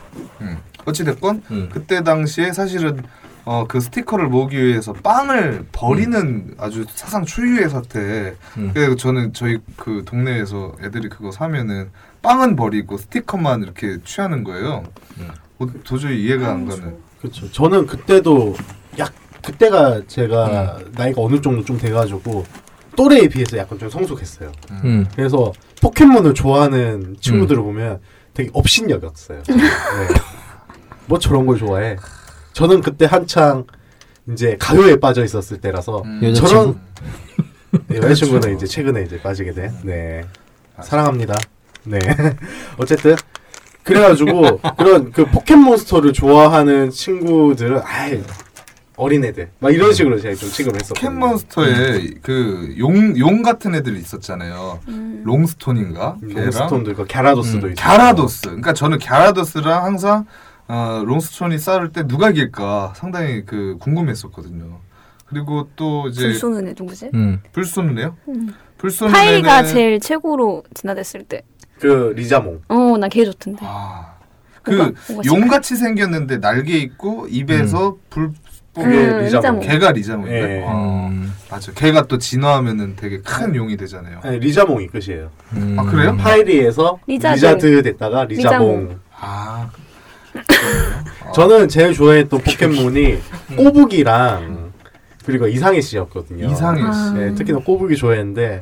[0.42, 0.58] 음.
[0.86, 1.70] 어찌 됐건 음.
[1.72, 3.04] 그때 당시에 사실은
[3.44, 8.36] 어, 그 스티커를 모으기 위해서 빵을 버리는 아주 사상 초유의 사태.
[8.58, 8.72] 음.
[8.74, 11.90] 그래서 저는 저희 그 동네에서 애들이 그거 사면은
[12.22, 14.84] 빵은 버리고 스티커만 이렇게 취하는 거예요.
[15.20, 15.30] 음.
[15.60, 16.98] 어, 도저히 이해가 안 가는.
[17.22, 17.52] 그렇죠.
[17.52, 18.56] 저는 그때도
[19.00, 20.92] 약 그때가 제가 음.
[20.94, 22.46] 나이가 어느 정도 좀 돼가지고
[22.96, 24.52] 또래에 비해서 약간 좀 성숙했어요.
[24.84, 25.08] 음.
[25.16, 28.00] 그래서 포켓몬을 좋아하는 친구들을 보면
[28.34, 29.44] 되게 업신여겼어요.
[29.44, 29.56] 네.
[31.06, 31.98] 뭐 저런 걸 좋아해.
[32.54, 33.66] 저는 그때 한창
[34.30, 36.34] 이제 가요에 빠져 있었을 때라서 음.
[36.34, 36.80] 저런
[37.88, 38.58] 네, 여자친구는 그렇죠.
[38.58, 39.72] 이제 최근에 이제 빠지게 돼.
[39.84, 40.26] 네.
[40.82, 41.36] 사랑합니다.
[41.84, 42.00] 네.
[42.78, 43.16] 어쨌든
[43.84, 48.22] 그래가지고 그런 그 포켓몬스터를 좋아하는 친구들은 아이
[48.98, 51.10] 어린애들 막 이런 식으로 제가 좀 취급을 했었거든요.
[51.20, 54.80] 포켓몬스터에 그용 용 같은 애들이 있었잖아요.
[54.90, 55.22] 음.
[55.24, 56.18] 롱스톤인가?
[56.22, 58.42] 롱스톤도 있고 갸라도스도 음, 있고 갸라도스.
[58.48, 60.26] 그러니까 저는 갸라도스랑 항상
[60.68, 64.80] 어, 롱스톤이 싸울 때 누가 이길까 상당히 그 궁금했었거든요.
[65.28, 67.12] 그리고 또 이제 불 쏘는 애 누구지?
[67.14, 67.40] 음.
[67.54, 68.18] 불 쏘는 애요?
[68.30, 68.54] 음.
[68.78, 71.44] 불 쏘는 파이가 애는- 제일 최고로 진화됐을 때.
[71.80, 72.62] 그 리자몽.
[72.70, 73.60] 어, 나 걔 좋던데.
[73.64, 74.16] 아,
[74.64, 74.94] 그
[75.26, 78.32] 용같이 생겼는데 날개 있고 입에서 불
[78.78, 79.60] 뽀개 그게 음, 리자몽.
[79.60, 79.60] 리자몽.
[79.62, 80.58] 걔가 리자몽인데.
[80.58, 80.64] 예.
[80.66, 81.34] 어, 음.
[81.50, 81.72] 맞아.
[81.74, 84.20] 걔가 또 진화하면은 되게 큰 용이 되잖아요.
[84.24, 85.30] 아니 리자몽이 끝이에요.
[85.54, 85.76] 음.
[85.80, 86.16] 아, 그래요?
[86.18, 87.36] 파이리에서 리자드.
[87.36, 88.60] 리자드 됐다가 리자몽.
[88.84, 89.00] 리자몽.
[89.20, 89.70] 아,
[91.34, 93.18] 저는 제일 좋아했던 포켓몬이
[93.56, 94.72] 꼬북이랑
[95.26, 96.50] 그리고 이상해 씨였거든요.
[96.52, 96.88] 이상해 씨.
[96.88, 97.14] 아.
[97.16, 98.62] 네, 특히나 꼬북이 좋아했는데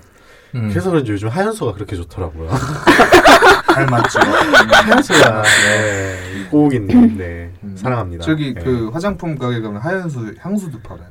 [0.55, 0.69] 음.
[0.69, 2.49] 그래서 그런지 요즘 하연수가 그렇게 좋더라고요.
[3.73, 4.19] 잘 맞죠.
[4.71, 7.75] 하연수가 네, 이 꼬북이님 네, 음.
[7.77, 8.23] 사랑합니다.
[8.23, 8.61] 저기 네.
[8.63, 11.07] 그 화장품 가게 가면 하얀수 향수도 팔아요.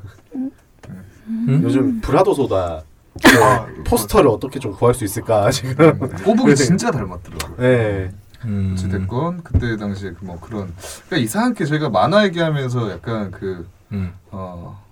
[1.27, 1.61] 음?
[1.63, 2.83] 요즘 브라도 소다
[3.23, 5.99] 그 아, 포스터를 어떻게 좀 구할 수 있을까 지금.
[6.25, 7.57] 꼬북이 진짜 닮았더라고요.
[7.59, 8.11] 네.
[8.45, 8.73] 음.
[8.75, 10.75] 어찌됐건 그때 당시에 그뭐 그런
[11.07, 14.13] 그러니까 이상하게 저희가 만화 얘기하면서 약간 그 음.
[14.31, 14.83] 어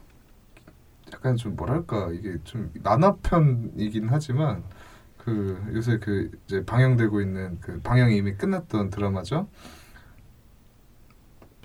[1.13, 4.63] 약간 좀 뭐랄까 이게 좀 만화편이긴 하지만
[5.19, 9.49] 그 요새 그 이제 방영되고 있는 그 방영이 이미 끝났던 드라마죠.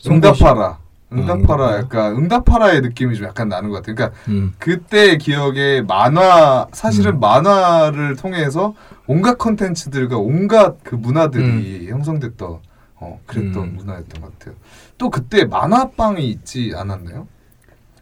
[0.05, 0.79] 응답하라.
[1.11, 1.79] 응답하라 음.
[1.79, 3.95] 약간 응답하라의 느낌이 좀 약간 나는 것 같아요.
[3.95, 4.53] 그러니까 음.
[4.59, 7.19] 그때 기억에 만화 사실은 음.
[7.19, 8.75] 만화를 통해서
[9.07, 12.59] 온갖 컨텐츠들과 온갖 그 문화들이 형성됐던
[12.99, 13.75] 어 그랬던 음.
[13.77, 14.55] 문화였던 것 같아요.
[14.97, 17.27] 또 그때 만화방이 있지 않았나요?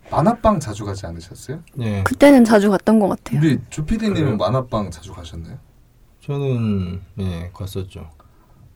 [0.10, 1.60] 만화방 자주 가지 않으셨어요?
[1.82, 2.04] 예.
[2.04, 3.40] 그때는 자주 갔던 것 같아요.
[3.40, 4.38] 우리 주피디님은 그래요?
[4.38, 5.58] 만화방 자주 가셨나요?
[6.22, 8.10] 저는 예 갔었죠.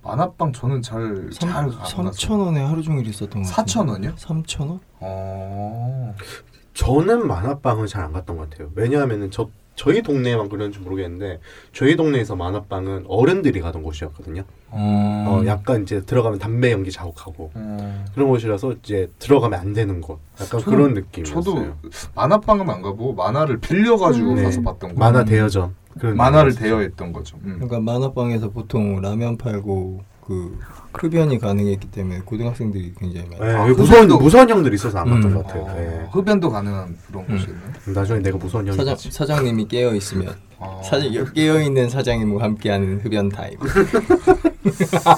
[0.09, 3.65] 만화방 저는 잘잘 3천 원에 하루 종일 있었던 것 같아요.
[3.65, 4.15] 4천 원이요?
[4.15, 4.79] 3천 원?
[5.01, 6.15] 어.
[6.73, 8.71] 저는 만화방을 잘안 갔던 것 같아요.
[8.73, 9.47] 왜냐하면은 저
[9.79, 11.39] 저희 동네에만 그런지 모르겠는데
[11.71, 14.43] 저희 동네에서 만화방은 어른들이 가던 곳이었거든요.
[14.71, 15.25] 어.
[15.41, 18.05] 어, 약간 이제 들어가면 담배 연기 자욱하고 음.
[18.13, 20.19] 그런 곳이라서 이제 들어가면 안 되는 곳.
[20.41, 21.41] 약간 저는- 그런 느낌이었어요.
[21.41, 21.73] 저도
[22.13, 24.43] 만화방은 안 가고 만화를 빌려가지고 네.
[24.43, 24.99] 가서 봤던 거.
[24.99, 26.55] 만화 대여점 그런 만화를.
[26.55, 27.37] 대여했던 거죠.
[27.45, 27.53] 음.
[27.61, 30.59] 그러니까 만화방에서 보통 라면 팔고 그
[30.93, 33.41] 흡연이 가능했기 때문에 고등학생들이 굉장히 많이.
[33.41, 35.33] 네, 아, 무서운 흡연도- 무서운 형들이 있어서 안 갔던 음.
[35.37, 35.63] 것 같아요.
[35.63, 36.07] 어, 네.
[36.11, 37.35] 흡연도 가능한 그런 음.
[37.35, 37.73] 곳이었나요?
[37.95, 38.95] 나중에 내가 무서운 형이 사장.
[38.95, 40.79] 사장님이 깨어 있으면 아.
[40.83, 43.57] 사장 깨어 있는 사장님과 함께하는 흡연 타임.
[45.05, 45.15] 아,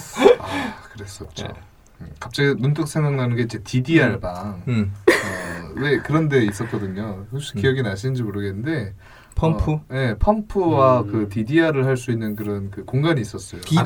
[0.93, 1.47] 그랬었죠.
[1.47, 1.53] 네.
[2.01, 4.61] 음, 갑자기 문득 생각나는 게 이제 DDR 방.
[4.69, 4.93] 음.
[5.09, 7.25] 어, 왜 그런 데 있었거든요.
[7.33, 7.61] 혹시 음.
[7.61, 8.93] 기억이 나시는지 모르겠는데
[9.35, 9.71] 펌프.
[9.71, 11.11] 어, 네, 펌프와 음.
[11.11, 13.59] 그 DDR을 할 수 있는 그런 그 공간이 있었어요.
[13.61, 13.83] 디- 아,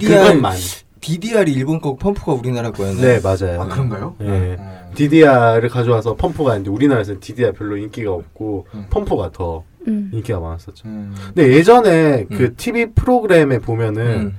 [1.05, 1.45] DDR.
[1.45, 3.01] DDR이 일본 거 펌프가 우리나라 거였나요?
[3.01, 3.61] 네 맞아요.
[3.61, 4.15] 아, 그런가요?
[4.19, 4.57] 네.
[4.59, 4.91] 어.
[4.95, 8.87] DDR을 가져와서 펌프가 있는데 우리나라에서는 DDR 별로 인기가 없고 음.
[8.89, 10.09] 펌프가 더 음.
[10.11, 10.87] 인기가 많았었죠.
[10.87, 11.15] 음.
[11.33, 12.37] 근데 예전에 음.
[12.37, 14.35] 그 TV 프로그램에 보면은 음.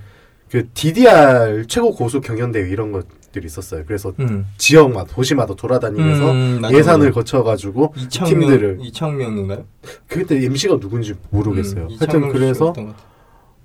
[0.50, 3.84] 그 DDR 최고 고수 경연대회 이런 것들이 있었어요.
[3.86, 4.46] 그래서 음.
[4.58, 7.14] 지역마다 도시마다 돌아다니면서 음, 예산을 맞아.
[7.14, 9.64] 거쳐 가지고 이창명 팀들을 이창명인가요?
[10.08, 11.88] 그때 MC가 누군지 모르겠어요.
[11.90, 12.72] 음, 하여튼 그래서.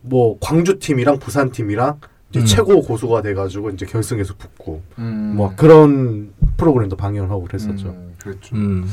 [0.03, 2.45] 뭐 광주 팀이랑 부산 팀이랑 이제 음.
[2.45, 5.33] 최고 고수가 돼가지고 이제 결승에서 붙고 음.
[5.35, 7.89] 뭐 그런 프로그램도 방영을 하고 그랬었죠.
[7.89, 8.55] 음, 그랬죠.
[8.55, 8.87] 음.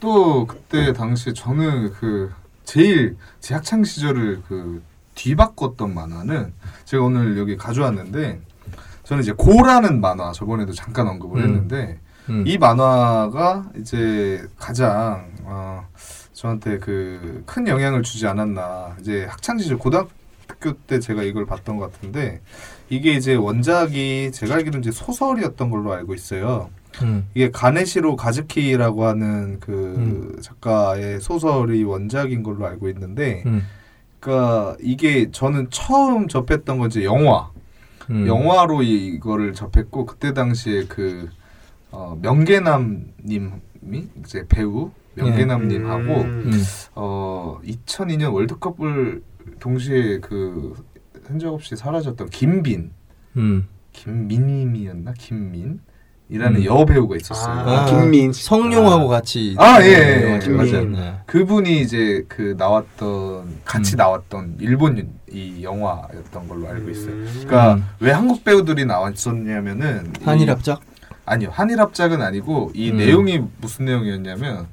[0.00, 2.30] 또 그때 당시에 저는 그
[2.64, 4.82] 제일 제 학창 시절을 그
[5.14, 6.52] 뒤바꿨던 만화는
[6.84, 8.40] 제가 오늘 여기 가져왔는데
[9.04, 11.44] 저는 이제 고라는 만화 저번에도 잠깐 언급을 음.
[11.44, 12.44] 했는데 음.
[12.46, 15.86] 이 만화가 이제 가장 어,
[16.32, 20.08] 저한테 그 큰 영향을 주지 않았나 이제 학창 시절 고등학교
[20.86, 22.40] 때 제가 이걸 봤던 것 같은데
[22.88, 26.70] 이게 이제 원작이 제가 알기로는 이제 소설이었던 걸로 알고 있어요.
[27.02, 27.26] 음.
[27.34, 30.38] 이게 가네시로 가즈키라고 하는 그 음.
[30.40, 33.62] 작가의 소설이 원작인 걸로 알고 있는데, 음.
[34.20, 37.50] 그러니까 이게 저는 처음 접했던 건 이제 영화,
[38.10, 38.26] 음.
[38.26, 41.28] 영화로 이거를 접했고 그때 당시에 그
[41.90, 46.42] 어, 명계남님이 이제 배우 명계남님하고 음.
[46.46, 46.62] 음.
[46.94, 49.22] 어 2002년 월드컵을
[49.60, 50.74] 동시에 그
[51.24, 52.90] 흔적 없이 사라졌던 김빈,
[53.36, 53.68] 음.
[53.92, 55.80] 김민임이었나 김민
[56.28, 56.64] 이라는 음.
[56.64, 57.54] 여배우가 있었어요.
[57.54, 58.44] 아, 김민 씨.
[58.44, 60.72] 성룡하고 같이 아, 예, 네, 예, 영화 예.
[60.72, 60.88] 맞아요.
[60.90, 61.14] 네.
[61.26, 63.96] 그분이 이제 그 나왔던 같이 음.
[63.98, 67.12] 나왔던 일본 이 영화였던 걸로 알고 있어요.
[67.12, 67.28] 음.
[67.44, 67.84] 그러니까 음.
[68.00, 70.80] 왜 한국 배우들이 나왔었냐면은 이- 한일합작?
[71.26, 72.96] 아니요 한일합작은 아니고 이 음.
[72.98, 74.66] 내용이 무슨 내용이었냐면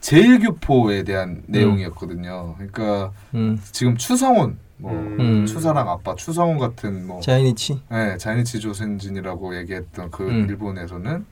[0.00, 2.54] 제일교포에 대한 내용이었거든요.
[2.56, 3.60] 그러니까 음.
[3.72, 5.44] 지금 추성훈 뭐 음.
[5.46, 7.82] 추사랑 아빠 추성훈 같은 뭐 자이니치.
[7.90, 10.46] 네, 자이니치 조센진이라고 얘기했던 그 음.
[10.48, 11.26] 일본에서는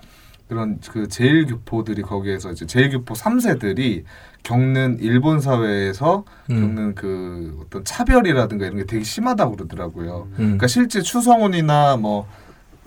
[0.49, 4.05] 그런 그 제일 교포들이 거기에서 이제 제일 교포 3세들이
[4.43, 6.61] 겪는 일본 사회에서 음.
[6.61, 10.29] 겪는 그 어떤 차별이라든가 이런 게 되게 심하다고 그러더라고요.
[10.33, 10.37] 음.
[10.37, 12.29] 그러니까 실제 추성훈이나 뭐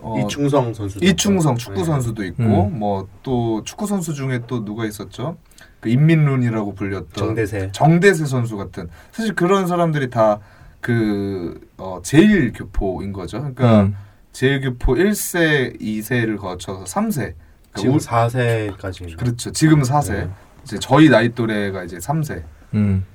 [0.01, 0.99] 어, 이충성 선수.
[1.01, 2.79] 이충성 축구 선수도 있고 음.
[2.79, 5.37] 뭐또 축구 선수 중에 또 누가 있었죠?
[5.79, 7.69] 그 인민룬이라고 불렸던 정대세.
[7.71, 13.39] 정대세 선수 같은 사실 그런 사람들이 다그 어, 제일 교포인 거죠.
[13.39, 13.95] 그러니까 음.
[14.31, 17.33] 제일 교포 1세, 2세를 거쳐서 3세.
[17.75, 19.17] 지금 우- 4세까지.
[19.17, 19.51] 그렇죠.
[19.51, 20.11] 지금 4세.
[20.13, 20.29] 네.
[20.63, 22.43] 이제 저희 나이 또래가 이제 3세.
[22.73, 23.05] 음.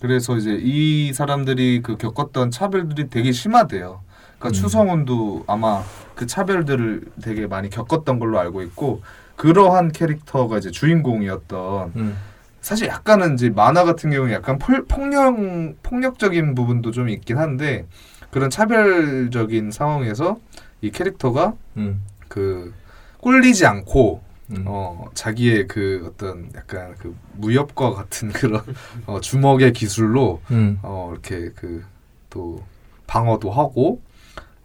[0.00, 4.00] 그래서 이제 이 사람들이 그 겪었던 차별들이 되게 심하대요.
[4.44, 4.52] 그러니까 음.
[4.52, 5.82] 추성훈도 아마
[6.14, 9.02] 그 차별들을 되게 많이 겪었던 걸로 알고 있고
[9.36, 12.16] 그러한 캐릭터가 이제 주인공이었던 음.
[12.60, 15.36] 사실 약간은 이제 만화 같은 경우에 약간 폴, 폭력
[15.82, 17.86] 폭력적인 부분도 좀 있긴 한데
[18.30, 20.38] 그런 차별적인 상황에서
[20.82, 22.02] 이 캐릭터가 음.
[22.28, 22.72] 그
[23.18, 24.64] 꿀리지 않고 음.
[24.66, 28.62] 어 자기의 그 어떤 약간 그 무협과 같은 그런
[29.06, 30.78] 어, 주먹의 기술로 음.
[30.82, 31.94] 어 이렇게 그
[32.34, 32.60] 또
[33.06, 34.00] 방어도 하고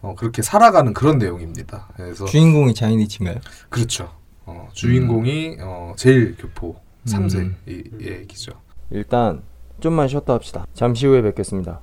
[0.01, 1.89] 어 그렇게 살아가는 그런 내용입니다.
[1.95, 3.39] 그래서 주인공이 자이니치인가요?
[3.69, 4.11] 그렇죠.
[4.45, 6.75] 어 주인공이 어 제일 교포
[7.05, 7.57] 3세 음.
[7.67, 8.53] 이 얘기죠.
[8.91, 9.43] 일단
[9.79, 10.65] 좀만 쉬었다 합시다.
[10.73, 11.81] 잠시 후에 뵙겠습니다.